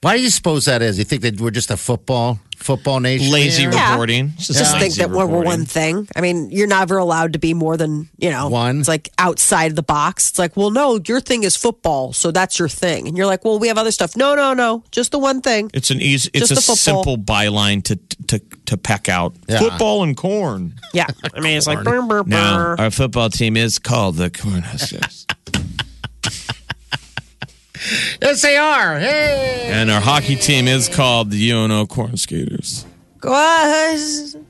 Why 0.03 0.17
do 0.17 0.21
you 0.23 0.29
suppose 0.29 0.65
that 0.65 0.81
is? 0.81 0.97
You 0.99 1.05
think 1.05 1.21
that 1.23 1.39
we're 1.39 1.49
just 1.51 1.71
a 1.71 1.77
football 1.77 2.39
football 2.57 2.99
nation? 2.99 3.31
Lazy 3.31 3.61
here? 3.63 3.71
Yeah. 3.71 3.91
reporting. 3.91 4.33
It's 4.35 4.47
just 4.47 4.71
think 4.71 4.81
lazy 4.83 5.01
that 5.01 5.09
we're, 5.09 5.17
we're 5.25 5.39
reporting. 5.39 5.45
one 5.49 5.65
thing. 5.65 6.07
I 6.15 6.21
mean, 6.21 6.49
you're 6.51 6.67
never 6.67 6.97
allowed 6.97 7.33
to 7.33 7.39
be 7.39 7.53
more 7.53 7.77
than, 7.77 8.09
you 8.17 8.29
know, 8.29 8.49
One. 8.49 8.79
It's 8.79 8.87
like 8.87 9.09
outside 9.17 9.75
the 9.75 9.83
box. 9.83 10.29
It's 10.29 10.39
like, 10.39 10.55
well, 10.57 10.71
no, 10.71 10.99
your 11.07 11.19
thing 11.21 11.43
is 11.43 11.55
football, 11.55 12.11
so 12.13 12.31
that's 12.31 12.59
your 12.59 12.67
thing. 12.69 13.07
And 13.07 13.17
you're 13.17 13.25
like, 13.25 13.43
well, 13.45 13.59
we 13.59 13.67
have 13.69 13.77
other 13.77 13.91
stuff. 13.91 14.15
No, 14.17 14.35
no, 14.35 14.53
no, 14.53 14.83
just 14.91 15.11
the 15.11 15.19
one 15.19 15.41
thing. 15.41 15.71
It's 15.73 15.89
an 15.89 16.01
easy. 16.01 16.29
It's 16.33 16.49
Just 16.49 16.51
a 16.51 16.55
the 16.55 16.61
football. 16.61 17.03
simple 17.03 17.17
byline 17.17 17.83
to 17.85 17.95
to 18.27 18.39
to 18.65 18.77
peck 18.77 19.07
out 19.09 19.33
Yeah. 19.47 19.59
football 19.59 20.03
and 20.03 20.15
corn. 20.17 20.75
Yeah. 20.93 21.07
I 21.33 21.39
mean, 21.39 21.57
it's 21.57 21.67
like, 21.67 21.83
brr, 21.83 22.01
brr, 22.01 22.23
Now 22.25 22.75
our 22.77 22.91
football 22.91 23.29
team 23.29 23.55
is 23.57 23.79
called 23.79 24.15
the 24.17 24.29
Cornhuskers, 24.29 25.25
Yes, 28.21 28.41
they 28.41 28.55
are. 28.57 28.99
Hey. 28.99 29.69
and 29.71 29.91
our 29.91 29.99
hockey 30.01 30.35
team 30.35 30.67
is 30.67 30.87
called 30.89 31.29
the 31.31 31.51
UNO 31.51 31.85
Corn 31.87 32.15
Skaters. 32.17 32.85
Guys. 33.19 34.33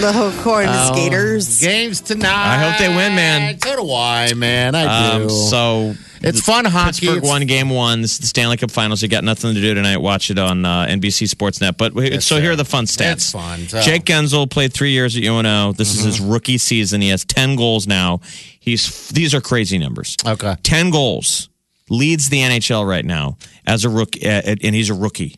the 0.00 0.12
whole 0.14 0.32
corn 0.42 0.66
Oh. 0.68 0.92
skaters. 0.94 1.60
Games 1.60 2.00
tonight. 2.00 2.30
I 2.32 2.58
hope 2.58 2.78
they 2.78 2.88
win, 2.88 3.14
man. 3.14 3.58
So 3.60 3.76
do 3.76 3.92
I, 3.92 4.32
man. 4.34 4.74
I 4.74 5.18
do. 5.18 5.24
Um, 5.24 5.30
so 5.30 5.94
it's 6.22 6.40
fun 6.40 6.64
hockey. 6.64 6.90
Pittsburgh 7.00 7.16
It's- 7.18 7.28
won 7.30 7.46
game 7.46 7.70
one. 7.70 8.02
This 8.02 8.12
is 8.12 8.18
the 8.18 8.26
Stanley 8.26 8.56
Cup 8.56 8.70
Finals. 8.70 9.02
You 9.02 9.08
got 9.08 9.24
nothing 9.24 9.54
to 9.54 9.60
do 9.60 9.74
tonight. 9.74 9.98
Watch 9.98 10.30
it 10.30 10.38
on 10.38 10.64
uh, 10.64 10.86
NBC 10.86 11.28
Sportsnet. 11.28 11.76
But 11.76 11.94
we- 11.94 12.20
so 12.20 12.40
here 12.40 12.52
are 12.52 12.56
the 12.56 12.64
fun 12.64 12.86
stats. 12.86 13.12
It's 13.12 13.30
fun. 13.32 13.68
So- 13.68 13.82
Jake 13.82 14.04
Guentzel 14.04 14.50
played 14.50 14.72
three 14.72 14.90
years 14.92 15.16
at 15.16 15.22
UNO. 15.24 15.72
This 15.72 15.94
is 15.96 16.04
his 16.04 16.20
rookie 16.20 16.58
season. 16.58 17.00
He 17.00 17.08
has 17.10 17.24
ten 17.24 17.56
goals 17.56 17.86
now. 17.86 18.20
He's 18.60 19.08
these 19.10 19.34
are 19.34 19.40
crazy 19.40 19.78
numbers. 19.78 20.16
Okay. 20.26 20.56
ten 20.62 20.90
goals 20.90 21.48
leads 21.88 22.28
the 22.30 22.40
NHL 22.40 22.86
right 22.86 23.04
now 23.04 23.36
as 23.66 23.84
a 23.84 23.88
rookie, 23.88 24.26
uh, 24.26 24.42
and 24.62 24.74
he's 24.74 24.90
a 24.90 24.94
rookie. 24.94 25.36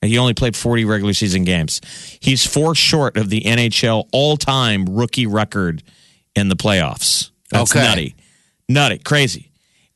He 0.00 0.16
only 0.16 0.32
played 0.32 0.54
40 0.54 0.84
regular 0.84 1.12
season 1.12 1.42
games. 1.42 1.80
He's 2.20 2.46
four 2.46 2.76
short 2.76 3.16
of 3.16 3.30
the 3.30 3.40
NHL 3.40 4.04
all 4.12 4.36
time 4.36 4.84
rookie 4.88 5.26
record 5.26 5.82
in 6.36 6.48
the 6.48 6.54
playoffs. 6.54 7.30
That's 7.50 7.72
Okay. 7.74 7.82
nutty. 7.82 8.14
Nutty. 8.68 8.98
Crazy. 8.98 9.47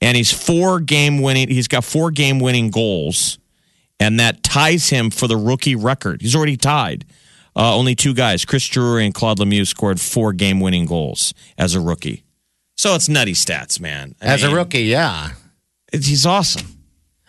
And 0.03 0.17
he's 0.17 0.31
four 0.33 0.81
game 0.81 1.23
winning, 1.23 1.49
he's 1.49 1.69
got 1.69 1.85
four 1.85 2.11
game 2.11 2.41
winning 2.41 2.71
goals, 2.71 3.39
and 4.01 4.19
that 4.21 4.43
ties 4.43 4.89
him 4.91 5.11
for 5.11 5.29
the 5.29 5.37
rookie 5.37 5.77
record. 5.77 6.21
He's 6.21 6.35
already 6.37 6.57
tied. 6.57 7.05
Uh, 7.55 7.77
only 7.77 7.95
two 7.95 8.13
guys, 8.13 8.45
Chris 8.45 8.67
Drury 8.67 9.05
and 9.05 9.15
Claude 9.15 9.39
Lemieux, 9.39 9.67
scored 9.67 10.01
four 10.01 10.33
game 10.33 10.59
winning 10.59 10.87
goals 10.87 11.33
as 11.57 11.75
a 11.75 11.81
rookie. 11.81 12.25
So 12.77 12.95
it's 12.97 13.09
nutty 13.09 13.35
stats, 13.35 13.79
man. 13.79 14.15
I 14.21 14.27
As 14.27 14.43
a 14.43 14.53
rookie, 14.55 14.81
yeah. 14.85 15.31
it's- 15.93 16.07
he's 16.09 16.27
awesome. 16.27 16.67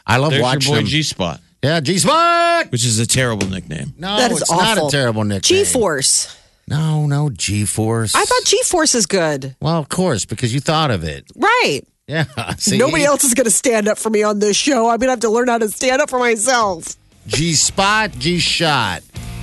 I 0.08 0.18
love 0.18 0.32
There's 0.32 0.40
your 0.40 0.44
watching 0.44 0.74
boy. 0.74 0.84
G 0.84 1.04
Spot, 1.04 1.40
yeah, 1.62 1.80
G 1.80 2.00
Spot. 2.00 2.72
which 2.72 2.84
is 2.86 2.98
a 3.00 3.06
terrible 3.06 3.48
nickname. 3.50 3.94
No, 3.98 4.18
That 4.18 4.32
is 4.32 4.42
it's 4.42 4.50
awful. 4.50 4.64
not 4.84 4.88
a 4.88 4.90
terrible 4.92 5.24
nickname. 5.26 5.64
G 5.64 5.72
Force. 5.72 6.36
No, 6.68 7.06
no, 7.06 7.30
G 7.30 7.66
Force. 7.66 8.16
I 8.16 8.24
thought 8.26 8.46
G 8.46 8.62
Force 8.66 8.96
is 8.96 9.06
good. 9.06 9.56
Well, 9.62 9.78
of 9.78 9.90
course, 9.90 10.26
because 10.26 10.54
you 10.54 10.60
thought 10.60 10.90
of 10.92 11.04
it. 11.04 11.26
Right. 11.36 11.82
Yeah. 12.08 12.26
See? 12.58 12.78
Nobody 12.78 13.06
else 13.06 13.24
is 13.24 13.34
going 13.34 13.46
to 13.46 13.52
stand 13.52 13.88
up 13.88 13.98
for 13.98 14.10
me 14.10 14.24
on 14.24 14.40
this 14.40 14.58
show. 14.58 14.90
I'm 14.90 14.98
going 14.98 15.08
to 15.08 15.12
have 15.12 15.20
to 15.22 15.30
learn 15.30 15.48
how 15.48 15.58
to 15.58 15.70
stand 15.70 16.02
up 16.02 16.10
for 16.10 16.20
myself. 16.20 16.96
G 17.28 17.54
Spot, 17.54 18.12
G 18.12 18.40
Shot. 18.40 19.02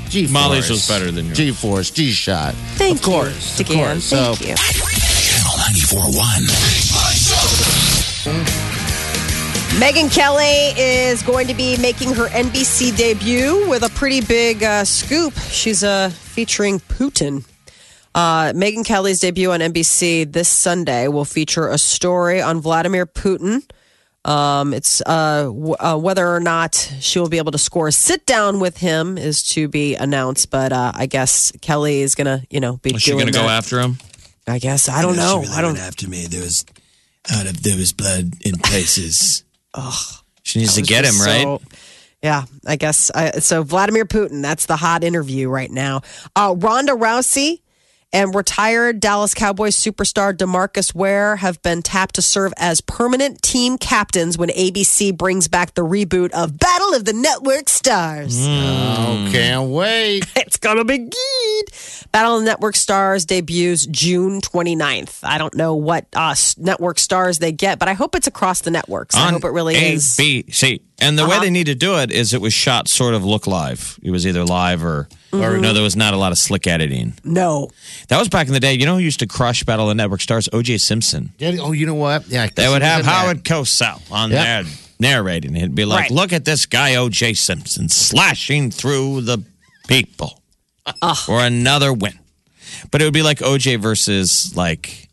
G 0.08 0.26
Force. 0.26 0.32
Molly's 0.32 0.68
was 0.68 0.86
better 0.88 1.10
than 1.10 1.26
yours. 1.26 1.36
G 1.36 1.52
Force, 1.52 1.90
G 1.90 2.10
Shot. 2.10 2.54
Thank 2.74 2.98
of 2.98 3.04
course, 3.04 3.58
you, 3.58 3.64
of 3.64 3.70
DeGan. 3.70 3.74
course. 3.76 4.04
So, 4.04 4.34
Thank 4.34 4.50
you. 4.50 4.56
Channel 4.56 5.56
941. 5.56 6.20
Megyn 9.80 10.12
Kelly 10.14 10.74
is 10.78 11.22
going 11.22 11.46
to 11.46 11.54
be 11.54 11.78
making 11.78 12.12
her 12.12 12.26
NBC 12.26 12.94
debut 12.94 13.66
with 13.70 13.82
a 13.84 13.88
pretty 13.90 14.20
big 14.20 14.62
uh, 14.62 14.84
scoop. 14.84 15.32
She's 15.50 15.82
uh, 15.82 16.10
featuring 16.10 16.80
Putin. 16.80 17.46
Uh, 18.14 18.52
Megyn 18.52 18.84
Kelly's 18.84 19.20
debut 19.20 19.50
on 19.52 19.60
NBC 19.60 20.30
this 20.30 20.48
Sunday 20.48 21.08
will 21.08 21.24
feature 21.24 21.68
a 21.68 21.78
story 21.78 22.42
on 22.42 22.60
Vladimir 22.60 23.06
Putin. 23.06 23.62
Um, 24.24 24.74
it's 24.74 25.00
uh, 25.06 25.44
w- 25.44 25.76
uh, 25.78 25.96
whether 25.96 26.28
or 26.34 26.40
not 26.40 26.74
she 27.00 27.18
will 27.18 27.28
be 27.28 27.38
able 27.38 27.52
to 27.52 27.58
score 27.58 27.88
a 27.88 27.92
sit 27.92 28.26
down 28.26 28.60
with 28.60 28.76
him 28.76 29.16
is 29.16 29.42
to 29.50 29.68
be 29.68 29.94
announced. 29.94 30.50
But 30.50 30.72
uh, 30.72 30.92
I 30.94 31.06
guess 31.06 31.52
Kelly 31.62 32.00
is 32.02 32.14
gonna, 32.14 32.42
you 32.50 32.60
know, 32.60 32.76
be 32.78 32.94
Is 32.94 33.02
she 33.02 33.12
going 33.12 33.26
to 33.26 33.32
go 33.32 33.48
after 33.48 33.80
him? 33.80 33.96
I 34.46 34.58
guess 34.58 34.88
I 34.88 35.02
don't 35.02 35.16
know. 35.16 35.42
I 35.52 35.62
don't. 35.62 35.78
after 35.78 36.08
me. 36.08 36.26
There 36.26 36.42
was 36.42 36.66
out 37.32 37.46
of 37.46 37.62
there 37.62 37.76
was 37.76 37.92
blood 37.92 38.34
in 38.44 38.58
places. 38.62 39.44
She 40.42 40.58
needs 40.58 40.74
to 40.74 40.82
get 40.82 41.04
him, 41.04 41.12
just 41.12 41.26
right? 41.26 41.42
so- 41.42 41.62
yeah, 42.22 42.44
I 42.66 42.76
guess. 42.76 43.10
I, 43.14 43.30
so 43.38 43.62
Vladimir 43.62 44.04
Putin, 44.04 44.42
that's 44.42 44.66
the 44.66 44.76
hot 44.76 45.02
interview 45.04 45.48
right 45.48 45.70
now. 45.70 46.02
Uh, 46.36 46.54
Ronda 46.58 46.92
Rousey 46.92 47.60
and 48.12 48.34
retired 48.34 49.00
Dallas 49.00 49.34
Cowboys 49.34 49.76
superstar 49.76 50.32
Demarcus 50.36 50.94
Ware 50.94 51.36
have 51.36 51.62
been 51.62 51.82
tapped 51.82 52.16
to 52.16 52.22
serve 52.22 52.52
as 52.56 52.80
permanent 52.80 53.42
team 53.42 53.78
captains 53.78 54.36
when 54.36 54.48
ABC 54.50 55.16
brings 55.16 55.48
back 55.48 55.74
the 55.74 55.82
reboot 55.82 56.30
of 56.32 56.58
Battle 56.58 56.94
of 56.94 57.04
the 57.04 57.12
Network 57.12 57.68
Stars. 57.68 58.36
oh, 58.48 59.28
can't 59.32 59.70
wait. 59.70 60.26
It's 60.50 60.56
gonna 60.56 60.84
be 60.84 60.98
good. 60.98 61.64
Battle 62.12 62.34
of 62.36 62.40
the 62.40 62.46
Network 62.46 62.74
Stars 62.74 63.24
debuts 63.24 63.86
June 63.86 64.40
29th. 64.40 65.20
I 65.22 65.38
don't 65.38 65.54
know 65.54 65.76
what 65.76 66.06
uh, 66.12 66.34
network 66.58 66.98
stars 66.98 67.38
they 67.38 67.52
get, 67.52 67.78
but 67.78 67.88
I 67.88 67.92
hope 67.92 68.16
it's 68.16 68.26
across 68.26 68.62
the 68.62 68.70
networks. 68.72 69.14
I 69.14 69.30
hope 69.30 69.44
it 69.44 69.50
really 69.50 69.76
is. 69.76 70.04
ABC. 70.16 70.82
And 71.00 71.18
the 71.18 71.24
way 71.24 71.36
Uh-huh. 71.36 71.44
they 71.44 71.50
need 71.50 71.66
to 71.66 71.74
do 71.74 71.98
it 71.98 72.10
is 72.10 72.34
it 72.34 72.40
was 72.40 72.52
shot 72.52 72.88
sort 72.88 73.14
of 73.14 73.24
look 73.24 73.46
live. 73.46 73.98
It 74.02 74.10
was 74.10 74.26
either 74.26 74.44
live 74.44 74.84
or, 74.84 75.08
or 75.32 75.58
no, 75.58 75.72
there 75.72 75.82
was 75.82 75.96
not 75.96 76.14
a 76.14 76.16
lot 76.16 76.32
of 76.32 76.38
slick 76.38 76.66
editing. 76.66 77.14
No. 77.24 77.70
That 78.08 78.18
was 78.18 78.28
back 78.28 78.46
in 78.48 78.52
the 78.52 78.60
day. 78.60 78.74
You 78.74 78.84
know 78.86 78.94
who 78.96 79.00
used 79.00 79.20
to 79.20 79.26
crush 79.26 79.64
Battle 79.64 79.86
of 79.86 79.90
the 79.90 79.94
Network 80.02 80.20
stars? 80.20 80.48
OJ 80.52 80.80
Simpson. 80.80 81.32
Yeah, 81.38 81.56
oh, 81.60 81.72
you 81.72 81.86
know 81.86 81.94
what? 81.94 82.26
Yeah, 82.28 82.48
They 82.54 82.68
would 82.68 82.82
have 82.82 83.04
Howard. 83.04 83.44
Cosell 83.44 84.00
on 84.10 84.30
Yep. 84.30 84.44
there 84.44 84.72
narrating. 84.98 85.54
He'd 85.54 85.74
be 85.74 85.84
like, 85.86 86.00
Right. 86.02 86.10
look 86.10 86.32
at 86.32 86.44
this 86.44 86.66
guy, 86.66 86.94
OJ 86.96 87.34
Simpson, 87.36 87.88
slashing 87.88 88.70
through 88.70 89.22
the 89.22 89.38
people 89.88 90.42
for 91.24 91.40
another 91.40 91.92
win. 91.92 92.18
But 92.90 93.00
it 93.00 93.04
would 93.04 93.14
be 93.14 93.22
like 93.22 93.38
OJ 93.38 93.76
versus 93.80 94.52
like 94.56 95.08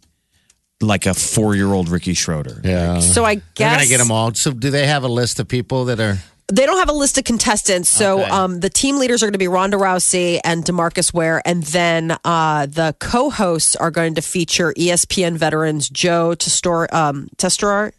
like 0.81 1.05
a 1.05 1.13
four 1.13 1.55
year 1.55 1.73
old 1.73 1.89
Ricky 1.89 2.13
Schroeder. 2.13 2.61
Yeah. 2.63 2.99
So 2.99 3.23
I 3.25 3.35
They're 3.35 3.43
guess 3.55 3.75
going 3.77 3.83
to 3.83 3.89
get 3.89 3.97
them 3.97 4.11
all. 4.11 4.33
So, 4.33 4.51
do 4.51 4.69
they 4.69 4.87
have 4.87 5.03
a 5.03 5.07
list 5.07 5.39
of 5.39 5.47
people 5.47 5.85
that 5.85 5.99
are. 5.99 6.17
they 6.49 6.65
don't 6.65 6.77
have 6.77 6.89
a 6.89 6.93
list 6.93 7.17
of 7.17 7.23
contestants. 7.23 7.89
So 7.89 8.21
Okay. 8.21 8.29
um, 8.29 8.59
the 8.59 8.69
team 8.69 8.97
leaders 8.99 9.21
are 9.23 9.25
going 9.25 9.33
to 9.33 9.39
be 9.39 9.47
Ronda 9.47 9.77
Rousey 9.77 10.39
and 10.43 10.63
Demarcus 10.63 11.13
Ware, 11.13 11.41
and 11.45 11.63
then 11.63 12.15
uh, 12.23 12.67
the 12.67 12.95
co-hosts 12.99 13.75
are 13.75 13.91
going 13.91 14.15
to 14.15 14.21
feature 14.21 14.73
ESPN 14.77 15.35
veterans 15.37 15.89
Joe 15.89 16.35
Testor 16.37 16.91
um, 16.93 17.27
Testore. 17.37 17.91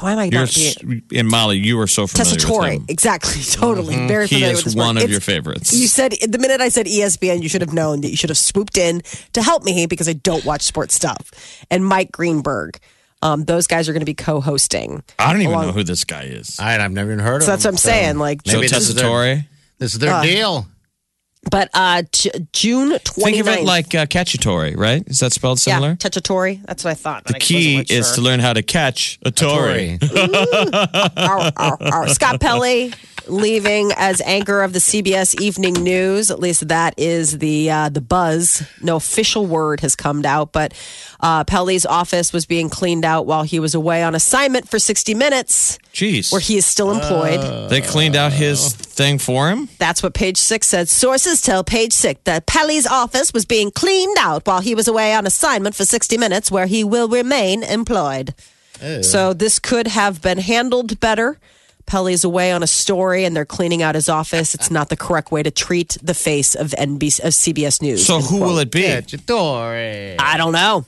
Why 0.00 0.12
am 0.12 0.18
I 0.18 0.24
You're 0.24 0.40
not 0.42 0.54
being 0.54 1.02
in 1.10 1.26
Mali. 1.26 1.56
You 1.58 1.80
are 1.80 1.86
so 1.86 2.06
familiar 2.06 2.34
with 2.34 2.44
Tessitore? 2.44 2.72
him. 2.74 2.84
Exactly, 2.88 3.42
totally. 3.50 3.96
Very 4.06 4.26
He 4.28 4.36
familiar 4.36 4.52
is 4.54 4.64
with 4.64 4.74
this 4.74 4.84
one 4.84 4.96
word. 4.96 5.04
of 5.04 5.10
your 5.10 5.20
favorites. 5.20 5.72
You 5.72 5.88
said 5.88 6.12
the 6.28 6.38
minute 6.38 6.60
I 6.60 6.68
said 6.68 6.86
ESPN, 6.86 7.42
you 7.42 7.48
should 7.48 7.62
have 7.62 7.72
known 7.72 8.02
that 8.02 8.10
you 8.10 8.16
should 8.16 8.30
have 8.30 8.36
swooped 8.38 8.76
in 8.76 9.00
to 9.32 9.42
help 9.42 9.64
me 9.64 9.86
because 9.86 10.08
I 10.08 10.12
don't 10.12 10.44
watch 10.44 10.62
sports 10.62 10.94
stuff. 10.94 11.30
And 11.70 11.84
Mike 11.86 12.12
Greenberg, 12.12 12.78
um, 13.22 13.44
those 13.46 13.66
guys 13.66 13.88
are 13.88 13.92
going 13.92 14.00
to 14.02 14.06
be 14.06 14.14
co-hosting. 14.14 15.02
I 15.18 15.32
don't 15.32 15.40
even 15.42 15.54
Along- 15.54 15.66
know 15.68 15.72
who 15.72 15.82
this 15.84 16.04
guy 16.04 16.22
is. 16.24 16.60
I, 16.60 16.78
I've 16.84 16.92
never 16.92 17.10
even 17.12 17.24
heard 17.24 17.36
of 17.36 17.42
So 17.44 17.50
that's 17.52 17.62
them, 17.62 17.70
what 17.72 17.74
I'm 17.74 17.78
saying. 17.78 18.18
Like, 18.18 18.42
Joe 18.44 18.58
Maybe 18.58 18.68
this 18.68 18.88
is 18.88 18.94
their- 18.94 19.46
This 19.78 19.94
is 19.94 19.98
their 20.00 20.12
Uh, 20.14 20.22
deal. 20.22 20.66
But 21.50 21.70
uh, 21.74 22.02
J- 22.12 22.30
June 22.52 22.90
29th. 22.90 23.24
Think 23.24 23.40
of 23.40 23.48
it 23.48 23.64
like 23.64 23.94
uh, 23.94 24.06
Cacciatore, 24.06 24.76
right? 24.76 25.02
Is 25.06 25.20
that 25.20 25.32
spelled 25.32 25.60
similar? 25.60 25.90
Yeah, 25.90 25.94
Tessitore. 25.94 26.62
That's 26.64 26.84
what 26.84 26.90
I 26.90 26.94
thought. 26.94 27.24
the 27.24 27.34
key 27.34 27.84
is 27.88 28.12
to 28.12 28.20
learn 28.20 28.40
how 28.40 28.52
to 28.52 28.62
catch 28.62 29.18
a 29.24 29.30
Tory. 29.30 29.98
Scott 32.08 32.40
Pelley 32.40 32.92
leaving 33.26 33.90
as 33.96 34.20
anchor 34.22 34.62
of 34.62 34.72
the 34.72 34.78
CBS 34.78 35.38
Evening 35.40 35.74
News. 35.74 36.30
At 36.30 36.40
least 36.40 36.68
that 36.68 36.94
is 36.96 37.38
the 37.38 37.70
uh, 37.70 37.88
the 37.88 38.00
buzz. 38.00 38.62
No 38.82 38.96
official 38.96 39.46
word 39.46 39.80
has 39.80 39.94
come 39.94 40.24
out, 40.24 40.52
but 40.52 40.72
uh, 41.20 41.44
Pelley's 41.44 41.84
office 41.86 42.32
was 42.32 42.46
being 42.46 42.68
cleaned 42.70 43.04
out 43.04 43.26
while 43.26 43.42
he 43.42 43.58
was 43.58 43.74
away 43.74 44.02
on 44.02 44.14
assignment 44.14 44.68
for 44.68 44.78
60 44.78 45.14
Minutes, 45.14 45.78
Jeez. 45.92 46.30
where 46.30 46.40
he 46.40 46.56
is 46.56 46.66
still 46.66 46.90
employed. 46.90 47.70
they 47.70 47.80
cleaned 47.80 48.14
out 48.16 48.32
his 48.32 48.72
thing 48.74 49.18
for 49.18 49.48
him? 49.50 49.68
That's 49.78 50.02
what 50.02 50.14
Page 50.14 50.36
Six 50.38 50.66
said. 50.66 50.88
Sources 50.88 51.40
tell 51.40 51.64
Page 51.64 51.92
Six 51.92 52.20
that 52.24 52.46
Pelley's 52.46 52.86
office 52.86 53.32
was 53.32 53.44
being 53.44 53.70
cleaned 53.70 54.16
out 54.18 54.46
while 54.46 54.60
he 54.60 54.74
was 54.74 54.86
away 54.88 55.12
on 55.14 55.26
assignment 55.26 55.74
for 55.74 55.84
60 55.84 56.16
Minutes, 56.18 56.50
where 56.50 56.66
he 56.66 56.84
will 56.84 57.08
remain 57.08 57.62
employed. 57.62 58.34
So 59.02 59.32
this 59.32 59.58
could 59.58 59.88
have 59.88 60.22
been 60.22 60.38
handled 60.38 61.00
better. 61.00 61.38
Pelley's 61.88 62.22
away 62.22 62.52
on 62.52 62.62
a 62.62 62.66
story 62.68 63.24
and 63.24 63.34
they're 63.34 63.44
cleaning 63.44 63.82
out 63.82 63.96
his 63.96 64.08
office. 64.08 64.54
It's 64.54 64.70
not 64.70 64.88
the 64.90 64.96
correct 64.96 65.32
way 65.32 65.42
to 65.42 65.50
treat 65.50 65.96
the 66.02 66.14
face 66.14 66.54
of 66.54 66.70
NBC 66.70 67.20
of 67.24 67.32
CBS 67.32 67.82
News. 67.82 68.06
So 68.06 68.20
who 68.20 68.38
quote. 68.38 68.40
will 68.48 68.58
it 68.58 68.70
be? 68.70 68.82
Cacciatore. 68.82 70.16
I 70.20 70.36
don't 70.36 70.52
know. 70.52 70.86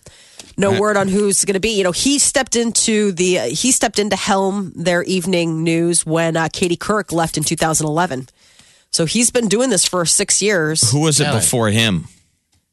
No 0.56 0.78
word 0.78 0.96
on 0.98 1.08
who's 1.08 1.44
going 1.44 1.54
to 1.54 1.60
be. 1.60 1.70
You 1.70 1.84
know, 1.84 1.92
he 1.92 2.18
stepped 2.18 2.54
into 2.54 3.12
the 3.12 3.38
uh, 3.38 3.44
he 3.46 3.72
stepped 3.72 3.98
into 3.98 4.14
helm 4.14 4.72
their 4.76 5.02
evening 5.04 5.64
news 5.64 6.04
when 6.04 6.36
uh, 6.36 6.48
Katie 6.52 6.76
Couric 6.76 7.12
left 7.12 7.36
in 7.38 7.42
2011. 7.44 8.28
So 8.90 9.06
he's 9.06 9.30
been 9.30 9.48
doing 9.48 9.70
this 9.70 9.86
for 9.86 10.04
six 10.04 10.42
years. 10.42 10.90
Who 10.90 11.00
was 11.00 11.18
it 11.20 11.24
Really? 11.24 11.38
before 11.38 11.68
him? 11.70 12.08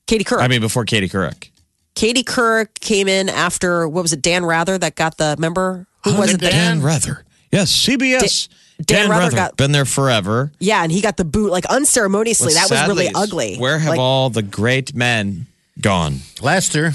Katie 0.06 0.24
Couric. 0.26 0.42
I 0.42 0.48
mean, 0.48 0.62
before 0.62 0.84
Katie 0.84 1.08
Couric. 1.08 1.50
Katie 1.96 2.24
Couric 2.24 2.80
came 2.80 3.08
in 3.08 3.30
after 3.30 3.88
what 3.88 4.02
was 4.02 4.12
it? 4.14 4.22
Dan 4.22 4.44
Rather 4.46 4.78
that 4.78 4.96
got 4.96 5.18
the 5.18 5.36
member. 5.40 5.88
Who 6.04 6.16
was 6.18 6.34
it? 6.34 6.42
that- 6.42 6.52
Dan 6.52 6.82
Rather. 6.82 7.24
Yes, 7.52 7.72
CBS. 7.72 8.48
Dan 8.86 9.10
Rather 9.10 9.36
got- 9.36 9.58
been 9.58 9.72
there 9.72 9.86
forever. 9.86 10.52
Yeah, 10.60 10.84
and 10.84 10.92
he 10.92 11.02
got 11.02 11.18
the 11.18 11.26
boot 11.26 11.52
like 11.52 11.66
unceremoniously. 11.66 12.54
that 12.54 12.70
was 12.70 12.88
really 12.88 13.10
ugly. 13.14 13.58
Where 13.58 13.80
have 13.80 13.92
Like, 13.92 14.00
all 14.00 14.30
the 14.30 14.44
great 14.44 14.94
men 14.94 15.48
gone? 15.82 16.20
Lester. 16.42 16.94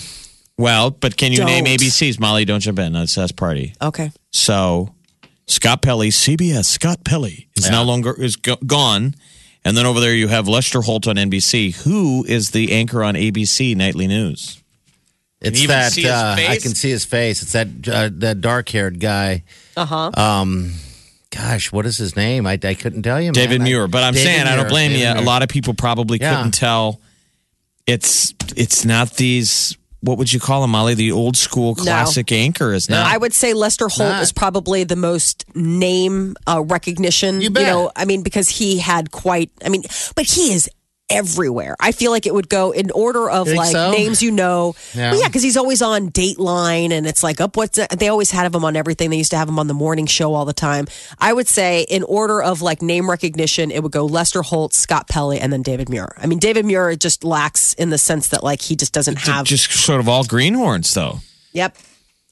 Well, 0.56 0.90
but 0.90 1.16
can 1.16 1.32
you 1.32 1.44
name 1.44 1.64
Don't. 1.64 1.78
ABCs? 1.80 2.20
Molly, 2.20 2.44
don't 2.44 2.60
jump 2.60 2.78
in. 2.78 2.92
That's 2.92 3.14
that's 3.14 3.32
party. 3.32 3.74
Okay. 3.82 4.12
So 4.30 4.94
Scott 5.46 5.82
Pelley, 5.82 6.10
CBS. 6.10 6.66
Scott 6.66 7.04
Pelley 7.04 7.48
is 7.56 7.68
no 7.70 7.82
longer 7.82 8.14
is 8.20 8.36
go- 8.36 8.56
gone. 8.64 9.14
And 9.64 9.76
then 9.76 9.86
over 9.86 9.98
there 10.00 10.14
you 10.14 10.28
have 10.28 10.46
Lester 10.48 10.82
Holt 10.82 11.06
on 11.08 11.16
NBC, 11.16 11.82
who 11.84 12.24
is 12.28 12.50
the 12.50 12.72
anchor 12.72 13.02
on 13.02 13.14
ABC 13.14 13.74
Nightly 13.76 14.06
News. 14.06 14.60
It's 15.40 15.66
that 15.66 15.98
uh, 16.04 16.36
I 16.38 16.58
can 16.58 16.74
see 16.74 16.90
his 16.90 17.04
face. 17.04 17.42
It's 17.42 17.52
that 17.52 17.68
uh, 17.88 18.10
that 18.14 18.40
dark 18.40 18.68
haired 18.68 19.00
guy. 19.00 19.42
Uh 19.76 19.84
huh. 19.86 20.10
Um, 20.14 20.72
gosh, 21.30 21.72
what 21.72 21.86
is 21.86 21.96
his 21.96 22.14
name? 22.16 22.46
I, 22.46 22.58
I 22.62 22.74
couldn't 22.74 23.02
tell 23.02 23.20
you. 23.20 23.32
David 23.32 23.60
man. 23.60 23.68
Muir. 23.68 23.88
But 23.88 24.02
I'm 24.04 24.14
David 24.14 24.26
saying 24.26 24.46
I 24.46 24.56
don't 24.56 24.68
blame 24.68 24.92
David 24.92 25.16
you. 25.18 25.22
A 25.22 25.26
lot 25.26 25.42
of 25.42 25.48
people 25.48 25.74
probably 25.74 26.18
Yeah. 26.20 26.36
couldn't 26.36 26.52
tell. 26.52 27.00
It's 27.86 28.34
it's 28.56 28.84
not 28.84 29.14
these. 29.16 29.76
What 30.00 30.18
would 30.18 30.32
you 30.32 30.40
call 30.40 30.62
them, 30.62 30.70
Molly? 30.72 30.94
The 30.94 31.12
old 31.12 31.36
school 31.36 31.76
classic 31.76 32.32
anchor 32.32 32.72
is 32.72 32.90
not. 32.90 33.06
I 33.06 33.16
would 33.16 33.32
say 33.32 33.54
Lester 33.54 33.88
Holt 33.88 34.08
Not. 34.10 34.22
is 34.22 34.32
probably 34.32 34.82
the 34.82 34.96
most 34.96 35.44
name 35.54 36.34
uh, 36.46 36.60
recognition. 36.64 37.40
You 37.40 37.50
bet. 37.50 37.66
know, 37.66 37.92
I 37.94 38.04
mean, 38.04 38.22
because 38.24 38.48
he 38.48 38.78
had 38.78 39.12
quite. 39.12 39.50
I 39.64 39.68
mean, 39.68 39.82
but 40.16 40.24
he 40.26 40.52
is 40.52 40.68
everywhere. 41.12 41.76
I 41.80 41.92
feel 41.92 42.10
like 42.10 42.26
it 42.26 42.34
would 42.34 42.48
go 42.48 42.70
in 42.72 42.90
order 42.90 43.30
of 43.30 43.48
like 43.48 43.72
so? 43.72 43.90
names 43.92 44.22
you 44.22 44.30
know. 44.30 44.74
Yeah. 44.94 45.12
Well, 45.12 45.20
yeah, 45.20 45.28
because 45.28 45.42
he's 45.42 45.56
always 45.56 45.82
on 45.82 46.10
Dateline, 46.10 46.92
and 46.92 47.06
it's 47.06 47.22
like 47.22 47.40
up. 47.40 47.56
What's 47.56 47.78
they 47.96 48.08
always 48.08 48.30
had 48.30 48.46
of 48.46 48.54
him 48.54 48.64
on 48.64 48.76
everything. 48.76 49.10
They 49.10 49.16
used 49.16 49.30
to 49.30 49.36
have 49.36 49.48
him 49.48 49.58
on 49.58 49.66
the 49.66 49.74
morning 49.74 50.06
show 50.06 50.34
all 50.34 50.44
the 50.44 50.52
time. 50.52 50.86
I 51.18 51.32
would 51.32 51.48
say 51.48 51.82
in 51.88 52.02
order 52.04 52.42
of 52.42 52.62
like 52.62 52.82
name 52.82 53.08
recognition, 53.08 53.70
it 53.70 53.82
would 53.82 53.92
go 53.92 54.06
Lester 54.06 54.42
Holt, 54.42 54.74
Scott 54.74 55.08
Pelley, 55.08 55.38
and 55.38 55.52
then 55.52 55.62
David 55.62 55.88
Muir. 55.88 56.14
I 56.18 56.26
mean, 56.26 56.38
David 56.38 56.64
Muir 56.64 56.94
just 56.96 57.24
lacks 57.24 57.74
in 57.74 57.90
the 57.90 57.98
sense 57.98 58.28
that 58.28 58.42
like 58.42 58.62
he 58.62 58.76
just 58.76 58.92
doesn't 58.92 59.18
have. 59.18 59.44
just 59.46 59.70
sort 59.70 60.00
of 60.00 60.08
all 60.08 60.24
greenhorns, 60.24 60.92
though. 60.94 61.20
Yep. 61.52 61.76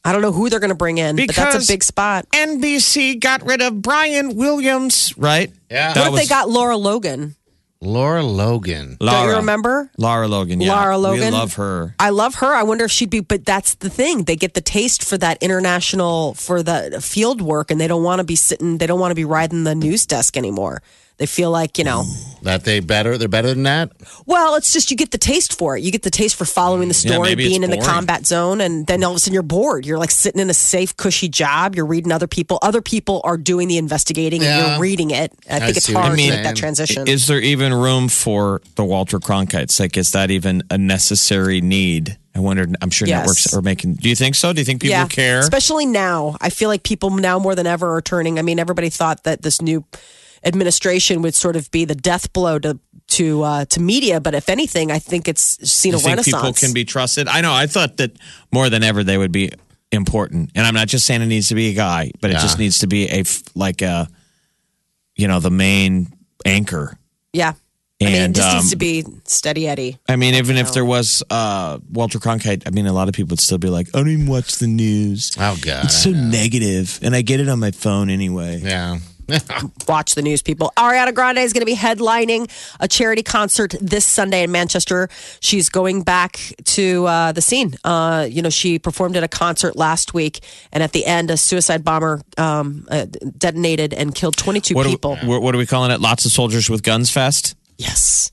I 0.02 0.12
don't 0.12 0.22
know 0.22 0.32
who 0.32 0.48
they're 0.48 0.60
going 0.60 0.70
to 0.70 0.74
bring 0.74 0.96
in, 0.96 1.16
but 1.16 1.34
that's 1.34 1.68
a 1.68 1.70
big 1.70 1.82
spot. 1.82 2.26
NBC 2.30 3.20
got 3.20 3.44
rid 3.44 3.60
of 3.60 3.82
Brian 3.82 4.34
Williams, 4.34 5.12
right? 5.18 5.52
Yeah. 5.70 5.92
That 5.92 6.00
What 6.00 6.06
if 6.06 6.12
was 6.12 6.20
they 6.22 6.26
got 6.26 6.48
Laura 6.48 6.76
Logan? 6.76 7.36
Laura 7.82 8.22
Logan. 8.22 8.98
Laura. 9.00 9.20
Don't 9.20 9.28
you 9.30 9.36
remember? 9.36 9.90
Laura 9.96 10.28
Logan? 10.28 10.60
Yeah, 10.60 10.74
Laura 10.74 10.98
Logan. 10.98 11.20
We 11.20 11.30
love 11.30 11.54
her. 11.54 11.94
I 11.98 12.10
love 12.10 12.34
her. 12.36 12.54
I 12.54 12.62
wonder 12.62 12.84
if 12.84 12.90
she'd 12.90 13.08
be, 13.08 13.20
but 13.20 13.46
that's 13.46 13.76
the 13.76 13.88
thing. 13.88 14.24
They 14.24 14.36
get 14.36 14.52
the 14.52 14.60
taste 14.60 15.02
for 15.02 15.16
that 15.16 15.42
international, 15.42 16.34
for 16.34 16.62
the 16.62 17.00
field 17.02 17.40
work, 17.40 17.70
and 17.70 17.80
they 17.80 17.88
don't 17.88 18.02
want 18.02 18.18
to 18.18 18.24
be 18.24 18.36
sitting, 18.36 18.76
they 18.76 18.86
don't 18.86 19.00
want 19.00 19.12
to 19.12 19.14
be 19.14 19.24
riding 19.24 19.64
the 19.64 19.74
news 19.74 20.04
desk 20.04 20.36
anymore. 20.36 20.82
They 21.20 21.26
feel 21.26 21.50
like, 21.50 21.76
you 21.76 21.84
know, 21.84 22.04
That 22.44 22.64
they 22.64 22.80
better? 22.80 23.18
They're 23.18 23.28
better 23.28 23.48
than 23.50 23.64
that. 23.64 23.92
well, 24.24 24.54
it's 24.54 24.72
just 24.72 24.90
you 24.90 24.96
get 24.96 25.10
the 25.10 25.18
taste 25.18 25.58
for 25.58 25.76
it. 25.76 25.82
You 25.82 25.92
get 25.92 26.02
the 26.02 26.10
taste 26.10 26.34
for 26.34 26.46
following 26.46 26.88
the 26.88 26.94
story, 26.94 27.28
maybe 27.28 27.44
it's 27.44 27.50
being 27.50 27.62
in 27.62 27.68
the 27.70 27.76
combat 27.76 28.24
zone, 28.24 28.62
and 28.62 28.86
then 28.86 29.04
all 29.04 29.10
of 29.10 29.16
a 29.16 29.20
sudden 29.20 29.34
you're 29.34 29.42
bored. 29.42 29.84
You're 29.84 29.98
like 29.98 30.10
sitting 30.10 30.40
in 30.40 30.48
a 30.48 30.54
safe, 30.54 30.96
cushy 30.96 31.28
job. 31.28 31.76
You're 31.76 31.84
reading 31.84 32.10
other 32.10 32.26
people. 32.26 32.58
Other 32.62 32.80
people 32.80 33.20
are 33.22 33.36
doing 33.36 33.68
the 33.68 33.76
investigating, 33.76 34.42
and 34.42 34.70
you're 34.70 34.80
reading 34.80 35.10
it. 35.10 35.30
I 35.50 35.60
think 35.60 35.76
it's 35.76 35.92
hard 35.92 36.18
you're 36.18 36.28
to 36.28 36.32
make 36.36 36.42
that 36.44 36.56
transition. 36.56 37.06
Is 37.06 37.26
there 37.26 37.38
even 37.38 37.74
room 37.74 38.08
for 38.08 38.62
the 38.76 38.84
Walter 38.84 39.18
Cronkites? 39.18 39.78
Like, 39.78 39.98
is 39.98 40.12
that 40.12 40.30
even 40.30 40.62
a 40.70 40.78
necessary 40.78 41.60
need? 41.60 42.16
I 42.34 42.38
wondered. 42.38 42.74
I'm 42.80 42.88
sure 42.88 43.06
Yes. 43.06 43.18
networks 43.18 43.52
are 43.52 43.60
making. 43.60 43.96
Do 43.96 44.08
you 44.08 44.16
think 44.16 44.36
so? 44.36 44.54
Do 44.54 44.60
you 44.62 44.64
think 44.64 44.80
people 44.80 45.06
care? 45.08 45.40
Especially 45.40 45.84
now. 45.84 46.38
I 46.40 46.48
feel 46.48 46.70
like 46.70 46.82
people 46.84 47.10
now 47.10 47.38
more 47.38 47.54
than 47.54 47.66
ever 47.66 47.94
are 47.96 48.00
turning. 48.00 48.38
I 48.38 48.42
mean, 48.42 48.58
everybody 48.58 48.88
thought 48.88 49.24
that 49.24 49.42
this 49.42 49.60
new 49.60 49.84
administration 50.44 51.22
would 51.22 51.34
sort 51.34 51.56
of 51.56 51.70
be 51.70 51.84
the 51.84 51.94
death 51.94 52.32
blow 52.32 52.58
to 52.60 52.78
to 53.08 53.42
uh, 53.42 53.64
to 53.66 53.80
media, 53.80 54.20
but 54.20 54.34
if 54.34 54.48
anything, 54.48 54.90
I 54.90 54.98
think 54.98 55.26
it's 55.28 55.68
seen 55.68 55.92
Do 55.92 55.96
a 55.96 56.00
you 56.00 56.04
think 56.04 56.10
renaissance. 56.16 56.42
people 56.42 56.52
can 56.54 56.72
be 56.72 56.84
trusted? 56.84 57.26
I 57.28 57.40
know. 57.40 57.52
I 57.52 57.66
thought 57.66 57.96
that 57.96 58.12
more 58.52 58.70
than 58.70 58.82
ever 58.84 59.02
they 59.02 59.18
would 59.18 59.32
be 59.32 59.50
important, 59.92 60.50
and 60.54 60.66
I'm 60.66 60.74
not 60.74 60.86
just 60.88 61.06
saying 61.06 61.20
it 61.22 61.26
needs 61.26 61.48
to 61.48 61.54
be 61.56 61.70
a 61.70 61.74
guy, 61.74 62.12
but 62.20 62.30
it 62.30 62.34
just 62.34 62.58
needs 62.58 62.78
to 62.78 62.86
be 62.86 63.08
a 63.08 63.24
like 63.54 63.82
a, 63.82 64.08
you 65.16 65.26
know, 65.28 65.40
the 65.40 65.50
main 65.50 66.12
anchor. 66.44 66.96
yeah. 67.32 67.54
I 68.02 68.06
mean, 68.06 68.14
it 68.30 68.34
just 68.34 68.48
um, 68.48 68.56
needs 68.56 68.70
to 68.70 68.76
be 68.76 69.04
steady 69.24 69.68
Eddie. 69.68 69.98
I 70.08 70.16
mean, 70.16 70.32
even 70.36 70.56
if 70.56 70.72
there 70.72 70.86
was 70.86 71.22
uh, 71.28 71.78
Walter 71.90 72.18
Cronkite, 72.18 72.62
I 72.66 72.70
mean, 72.70 72.86
a 72.86 72.94
lot 72.94 73.08
of 73.08 73.14
people 73.14 73.32
would 73.32 73.40
still 73.40 73.58
be 73.58 73.68
like, 73.68 73.88
"I 73.92 73.98
don't 73.98 74.08
even 74.08 74.26
watch 74.26 74.54
the 74.54 74.68
news. 74.68 75.32
Oh 75.38 75.58
God. 75.60 75.84
It's 75.84 76.02
so 76.02 76.08
I 76.08 76.14
know. 76.14 76.30
negative, 76.30 76.98
and 77.02 77.14
I 77.14 77.20
get 77.20 77.40
it 77.40 77.48
on 77.50 77.58
my 77.58 77.72
phone 77.72 78.08
anyway." 78.08 78.60
yeah. 78.64 79.00
Watch 79.88 80.14
the 80.14 80.22
news, 80.22 80.42
people. 80.42 80.72
Ariana 80.76 81.14
Grande 81.14 81.38
is 81.38 81.52
going 81.52 81.60
to 81.62 81.66
be 81.66 81.76
headlining 81.76 82.50
a 82.80 82.88
charity 82.88 83.22
concert 83.22 83.74
this 83.80 84.04
Sunday 84.04 84.42
in 84.42 84.52
Manchester. 84.52 85.08
She's 85.40 85.68
going 85.68 86.02
back 86.02 86.38
to 86.64 87.06
uh, 87.06 87.32
the 87.32 87.40
scene. 87.40 87.74
Uh, 87.84 88.26
you 88.30 88.42
know, 88.42 88.50
she 88.50 88.78
performed 88.78 89.16
at 89.16 89.22
a 89.22 89.28
concert 89.28 89.76
last 89.76 90.14
week, 90.14 90.40
and 90.72 90.82
at 90.82 90.92
the 90.92 91.04
end, 91.06 91.30
a 91.30 91.36
suicide 91.36 91.84
bomber 91.84 92.22
um, 92.38 92.86
uh, 92.90 93.06
detonated 93.38 93.94
and 93.94 94.14
killed 94.14 94.36
22 94.36 94.74
What 94.74 94.86
are, 94.86 94.88
we, 94.88 94.94
people. 94.94 95.16
what 95.24 95.42
what 95.42 95.54
are 95.54 95.58
we 95.58 95.66
calling 95.66 95.90
it? 95.90 96.00
Lots 96.00 96.24
of 96.24 96.32
soldiers 96.32 96.68
with 96.70 96.82
guns 96.82 97.10
fest. 97.10 97.54
Yes. 97.76 98.30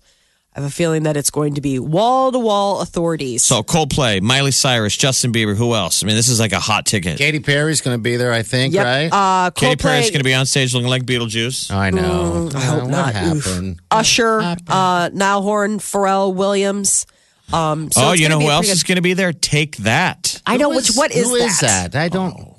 I 0.58 0.62
have 0.62 0.72
a 0.72 0.74
feeling 0.74 1.04
that 1.04 1.16
it's 1.16 1.30
going 1.30 1.54
to 1.54 1.62
be 1.62 1.78
wall 1.78 2.32
to 2.32 2.40
wall 2.40 2.82
authorities. 2.82 3.44
So 3.44 3.62
Coldplay, 3.62 4.24
Miley 4.24 4.50
Cyrus, 4.50 4.98
Justin 4.98 5.32
Bieber. 5.32 5.56
Who 5.56 5.76
else? 5.76 6.04
I 6.04 6.08
mean, 6.08 6.16
this 6.16 6.28
is 6.30 6.40
like 6.40 6.52
a 6.52 6.60
hot 6.60 6.88
ticket. 6.88 7.20
Katy 7.20 7.42
Perry's 7.42 7.82
going 7.82 7.96
to 7.96 8.02
be 8.02 8.18
there, 8.18 8.34
I 8.34 8.42
think. 8.42 8.74
yep. 8.74 8.84
Right? 8.84 9.10
Uh, 9.46 9.52
Katy 9.52 9.76
Perry's 9.76 10.10
going 10.10 10.22
to 10.22 10.24
be 10.24 10.34
on 10.34 10.48
stage 10.48 10.74
looking 10.74 10.90
like 10.90 11.04
Beetlejuice. 11.04 11.70
I 11.70 11.92
know. 11.92 12.50
I 12.56 12.60
hope 12.60 12.82
what 12.82 12.90
not. 12.90 13.10
Oof. 13.10 13.46
happened? 13.46 13.82
Usher, 13.92 14.58
uh, 14.68 15.12
Niall 15.14 15.44
Horan, 15.44 15.78
Pharrell 15.78 16.34
Williams. 16.34 17.06
Um, 17.54 17.92
so 17.92 18.08
oh, 18.08 18.12
you 18.14 18.28
know 18.28 18.40
who 18.40 18.50
else 18.50 18.66
pretty 18.66 18.72
is 18.72 18.84
going 18.84 18.96
to 18.96 19.04
be 19.04 19.14
there? 19.14 19.34
Take 19.34 19.78
that. 19.78 20.42
I 20.48 20.58
know 20.58 20.72
Who 20.72 20.78
which. 20.78 20.96
What 20.96 21.12
is 21.12 21.28
who 21.28 21.36
is 21.36 21.60
that? 21.60 21.96
I 21.96 22.10
don't. 22.10 22.34
Oh, 22.36 22.57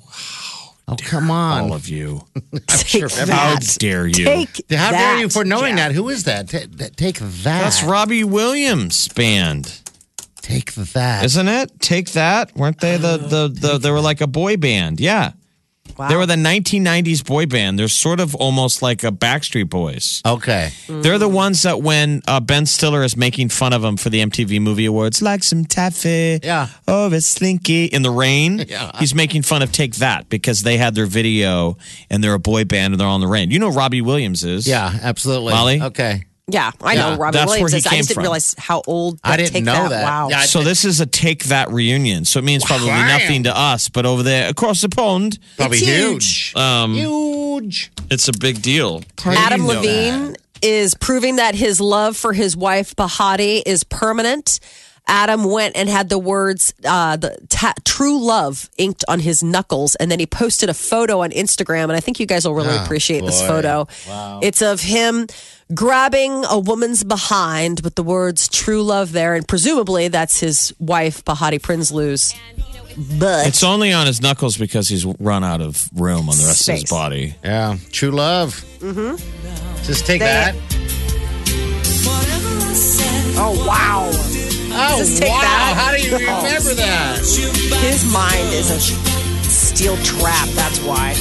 Oh, 0.91 0.95
come 0.97 1.29
on. 1.29 1.63
All 1.65 1.73
of 1.73 1.87
you. 1.87 2.21
Take 2.67 3.11
How 3.11 3.25
that. 3.25 3.75
dare 3.79 4.07
you? 4.07 4.25
Take 4.25 4.49
How 4.71 4.91
that, 4.91 4.91
dare 4.91 5.19
you 5.19 5.29
for 5.29 5.45
knowing 5.45 5.77
Jeff. 5.77 5.89
that? 5.89 5.95
Who 5.95 6.09
is 6.09 6.23
that? 6.23 6.49
Ta- 6.49 6.59
ta- 6.77 6.87
Take 6.95 7.19
that. 7.19 7.43
That's 7.43 7.83
Robbie 7.83 8.23
Williams' 8.23 9.07
band, 9.09 9.81
Take 10.41 10.73
that. 10.73 11.25
isn't 11.25 11.47
it? 11.47 11.79
Take 11.79 12.11
that. 12.13 12.55
Weren't 12.55 12.79
they 12.79 12.97
the 12.97 13.17
the, 13.17 13.47
the 13.49 13.77
they 13.77 13.91
were 13.91 14.01
like 14.01 14.21
a 14.21 14.27
boy 14.27 14.57
band? 14.57 14.99
Yeah. 14.99 15.33
Wow. 15.99 16.07
They 16.07 16.15
were 16.15 16.25
the 16.25 16.35
1990s 16.35 17.25
boy 17.25 17.45
band. 17.45 17.77
They're 17.77 17.89
sort 17.89 18.21
of 18.21 18.33
almost 18.35 18.81
like 18.81 19.03
a 19.03 19.11
Backstreet 19.11 19.69
Boys. 19.69 20.21
okay. 20.25 20.71
They're 20.87 21.17
the 21.17 21.27
ones 21.27 21.63
that 21.63 21.81
when 21.81 22.21
uh, 22.25 22.39
Ben 22.39 22.65
Stiller 22.65 23.03
is 23.03 23.17
making 23.17 23.49
fun 23.49 23.73
of 23.73 23.81
them 23.81 23.97
for 23.97 24.09
the 24.09 24.21
MTV 24.21 24.61
Movie 24.61 24.85
Awards, 24.85 25.21
like 25.21 25.43
some 25.43 25.65
taffy, 25.65 26.39
Yeah. 26.41 26.69
oh, 26.87 27.11
it's 27.11 27.25
slinky 27.25 27.85
in 27.85 28.01
the 28.01 28.11
rain. 28.11 28.65
Yeah. 28.69 28.91
He's 28.99 29.13
making 29.13 29.41
fun 29.41 29.61
of 29.61 29.71
Take 29.73 29.95
That 29.95 30.29
because 30.29 30.61
they 30.63 30.77
had 30.77 30.95
their 30.95 31.05
video 31.07 31.77
and 32.09 32.23
they're 32.23 32.33
a 32.33 32.39
boy 32.39 32.63
band 32.65 32.93
and 32.93 33.01
they're 33.01 33.07
on 33.07 33.19
the 33.19 33.27
rain. 33.27 33.51
You 33.51 33.59
know 33.59 33.69
Robbie 33.69 34.01
Williams 34.01 34.43
is. 34.43 34.67
Yeah, 34.67 34.97
absolutely. 35.01 35.53
Molly? 35.53 35.81
Okay. 35.81 36.23
Yeah, 36.51 36.71
I 36.81 36.95
know 36.95 37.09
Yeah, 37.11 37.17
Robin 37.17 37.31
that's 37.39 37.49
Williams 37.49 37.61
where 37.61 37.69
he 37.71 37.77
is. 37.77 37.85
I 37.87 37.89
came 37.89 37.97
just 37.97 38.09
didn't 38.09 38.15
from. 38.15 38.21
realize 38.23 38.55
how 38.57 38.81
old. 38.87 39.19
I 39.23 39.31
that 39.31 39.37
didn't 39.37 39.53
Take 39.53 39.63
know 39.65 39.89
that. 39.89 40.03
Wow. 40.03 40.29
Yeah, 40.29 40.41
So 40.41 40.63
this 40.63 40.85
is 40.85 40.99
a 40.99 41.05
take 41.05 41.45
that 41.45 41.69
reunion. 41.71 42.25
So 42.25 42.39
it 42.39 42.45
means 42.45 42.63
probably 42.65 42.87
Wow. 42.87 43.07
nothing 43.17 43.43
to 43.43 43.57
us, 43.57 43.89
but 43.89 44.05
over 44.05 44.23
there 44.23 44.49
across 44.49 44.81
the 44.81 44.89
pond, 44.89 45.39
Probably 45.57 45.77
It's 45.79 45.87
huge. 45.87 46.51
huge. 46.51 46.55
um, 46.55 46.93
Huge. 46.95 47.91
it's 48.09 48.27
a 48.27 48.33
big 48.33 48.61
deal. 48.61 49.03
Adam 49.25 49.65
Levine 49.67 50.35
is 50.61 50.93
proving 50.95 51.37
that 51.37 51.55
his 51.55 51.79
love 51.79 52.17
for 52.17 52.33
his 52.33 52.55
wife 52.57 52.95
Behati 52.95 53.61
is 53.65 53.83
permanent. 53.83 54.59
Adam 55.09 55.43
went 55.43 55.75
and 55.75 55.89
had 55.89 56.07
the 56.09 56.19
words 56.19 56.73
uh, 56.85 57.17
"the 57.17 57.35
ta- 57.49 57.73
true 57.83 58.23
love" 58.23 58.69
inked 58.77 59.03
on 59.07 59.19
his 59.19 59.43
knuckles, 59.43 59.95
and 59.95 60.11
then 60.11 60.19
he 60.19 60.25
posted 60.27 60.69
a 60.69 60.73
photo 60.73 61.21
on 61.21 61.31
Instagram. 61.31 61.83
And 61.85 61.93
I 61.93 61.99
think 61.99 62.19
you 62.19 62.25
guys 62.25 62.45
will 62.45 62.53
really 62.55 62.77
Oh, 62.77 62.83
appreciate 62.83 63.25
this 63.25 63.41
boy. 63.41 63.47
photo. 63.47 63.87
It's 64.41 64.61
of 64.61 64.81
him 64.81 65.27
grabbing 65.73 66.45
a 66.45 66.57
woman's 66.59 67.03
behind 67.03 67.81
with 67.81 67.95
the 67.95 68.03
words 68.03 68.47
"true 68.47 68.83
love" 68.83 69.11
there, 69.11 69.33
and 69.35 69.47
presumably 69.47 70.07
that's 70.09 70.39
his 70.39 70.73
wife 70.79 71.25
Behati 71.25 71.59
Prinsloo's 71.59 72.33
But 73.17 73.47
It's 73.47 73.63
only 73.63 73.93
on 73.93 74.07
his 74.07 74.21
knuckles 74.21 74.57
because 74.57 74.87
he's 74.89 75.05
run 75.05 75.43
out 75.43 75.61
of 75.61 75.89
room 75.95 76.29
on 76.29 76.37
the 76.37 76.45
rest 76.45 76.67
of 76.69 76.75
his 76.75 76.83
body. 76.85 77.33
Yeah. 77.43 77.77
True 77.91 78.11
love. 78.11 78.63
Mm-hmm. 78.79 79.15
Just 79.83 80.05
take 80.05 80.19
They- 80.19 80.25
that. 80.25 80.55
oh 83.41 83.65
wow! 83.65 84.11
Oh, 84.91 84.97
Just 84.97 85.21
take 85.21 85.29
wow. 85.29 85.41
that. 85.41 85.73
How 85.77 85.91
do 85.95 86.01
you 86.01 86.11
remember 86.11 86.73
that? 86.73 87.17
His 87.19 88.11
mind 88.11 88.49
is 88.53 88.71
a 88.71 88.79
steel 89.49 89.95
trap. 89.97 90.49
That's 90.49 90.79
why. 90.79 91.13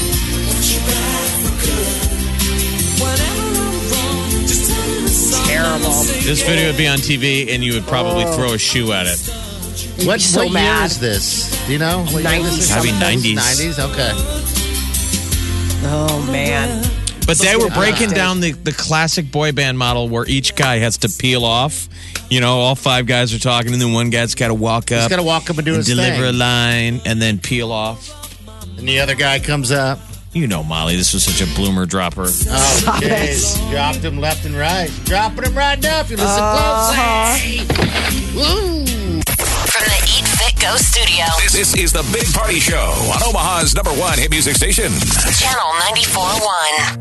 Terrible. 5.47 5.91
This 6.25 6.43
video 6.43 6.69
would 6.69 6.77
be 6.77 6.87
on 6.89 6.99
TV, 6.99 7.49
and 7.55 7.63
you 7.63 7.75
would 7.75 7.87
probably 7.87 8.25
throw 8.35 8.55
a 8.55 8.59
shoe 8.59 8.93
at 8.93 9.07
it. 9.07 9.19
What, 10.07 10.21
so 10.21 10.47
what 10.47 10.53
year 10.53 10.85
is 10.85 10.99
this? 11.01 11.67
Do 11.67 11.73
you 11.73 11.79
know? 11.79 12.05
What 12.05 12.23
year 12.23 12.33
90s 12.33 12.57
this? 12.57 12.73
Probably 12.73 12.91
90s. 12.91 13.35
90s? 13.35 13.91
Okay. 13.91 14.11
Oh 15.91 16.29
man. 16.31 16.83
But 17.27 17.39
they 17.39 17.57
were 17.57 17.69
breaking 17.71 18.11
down 18.11 18.41
the, 18.41 18.53
the 18.53 18.73
classic 18.73 19.31
boy 19.31 19.53
band 19.53 19.79
model 19.79 20.09
where 20.09 20.27
each 20.27 20.55
guy 20.57 20.79
has 20.79 20.97
to 20.99 21.09
peel 21.11 21.45
off. 21.45 21.89
You 22.31 22.41
know, 22.41 22.59
all 22.59 22.75
five 22.75 23.07
guys 23.07 23.33
are 23.33 23.39
talking, 23.39 23.73
and 23.73 23.81
then 23.81 23.93
one 23.93 24.11
guy's 24.11 24.35
got 24.35 24.49
to 24.49 24.55
walk 24.55 24.91
He's 24.91 24.99
up 24.99 25.11
got 25.11 25.17
to 25.17 25.23
walk 25.23 25.49
up 25.49 25.57
and 25.57 25.65
do 25.65 25.73
and 25.73 25.79
his 25.79 25.87
deliver 25.87 26.27
a 26.27 26.33
line, 26.33 27.01
and 27.07 27.23
then 27.23 27.39
peel 27.39 27.73
off. 27.73 28.15
And 28.79 28.87
the 28.87 29.01
other 29.01 29.15
guy 29.15 29.39
comes 29.39 29.71
up. 29.71 29.99
You 30.35 30.47
know, 30.47 30.63
Molly, 30.63 30.95
this 30.95 31.15
was 31.15 31.25
such 31.25 31.41
a 31.41 31.53
bloomer 31.55 31.87
dropper. 31.87 32.27
Oh, 32.27 32.99
jeez. 33.01 33.71
Dropped 33.71 33.99
him 33.99 34.19
left 34.19 34.45
and 34.45 34.55
right. 34.55 34.91
Dropping 35.05 35.45
him 35.45 35.57
right 35.57 35.83
now 35.83 36.01
if 36.01 36.11
you 36.11 36.17
listen 36.17 36.43
uh-huh. 36.43 37.39
closely. 37.39 37.67
Woo! 38.37 39.23
From 39.25 39.85
the 39.85 39.99
Eat 40.05 40.29
Fit 40.29 40.61
Go 40.61 40.77
studio, 40.77 41.25
This, 41.43 41.53
this 41.53 41.77
is 41.77 41.93
the 41.93 42.09
Big 42.13 42.31
Party 42.35 42.61
Show 42.61 42.77
on 42.77 43.23
Omaha's 43.23 43.75
number 43.75 43.91
one 43.93 44.19
hit 44.19 44.31
music 44.31 44.55
station. 44.55 44.93
Channel 44.93 45.73
94.1. 45.97 46.99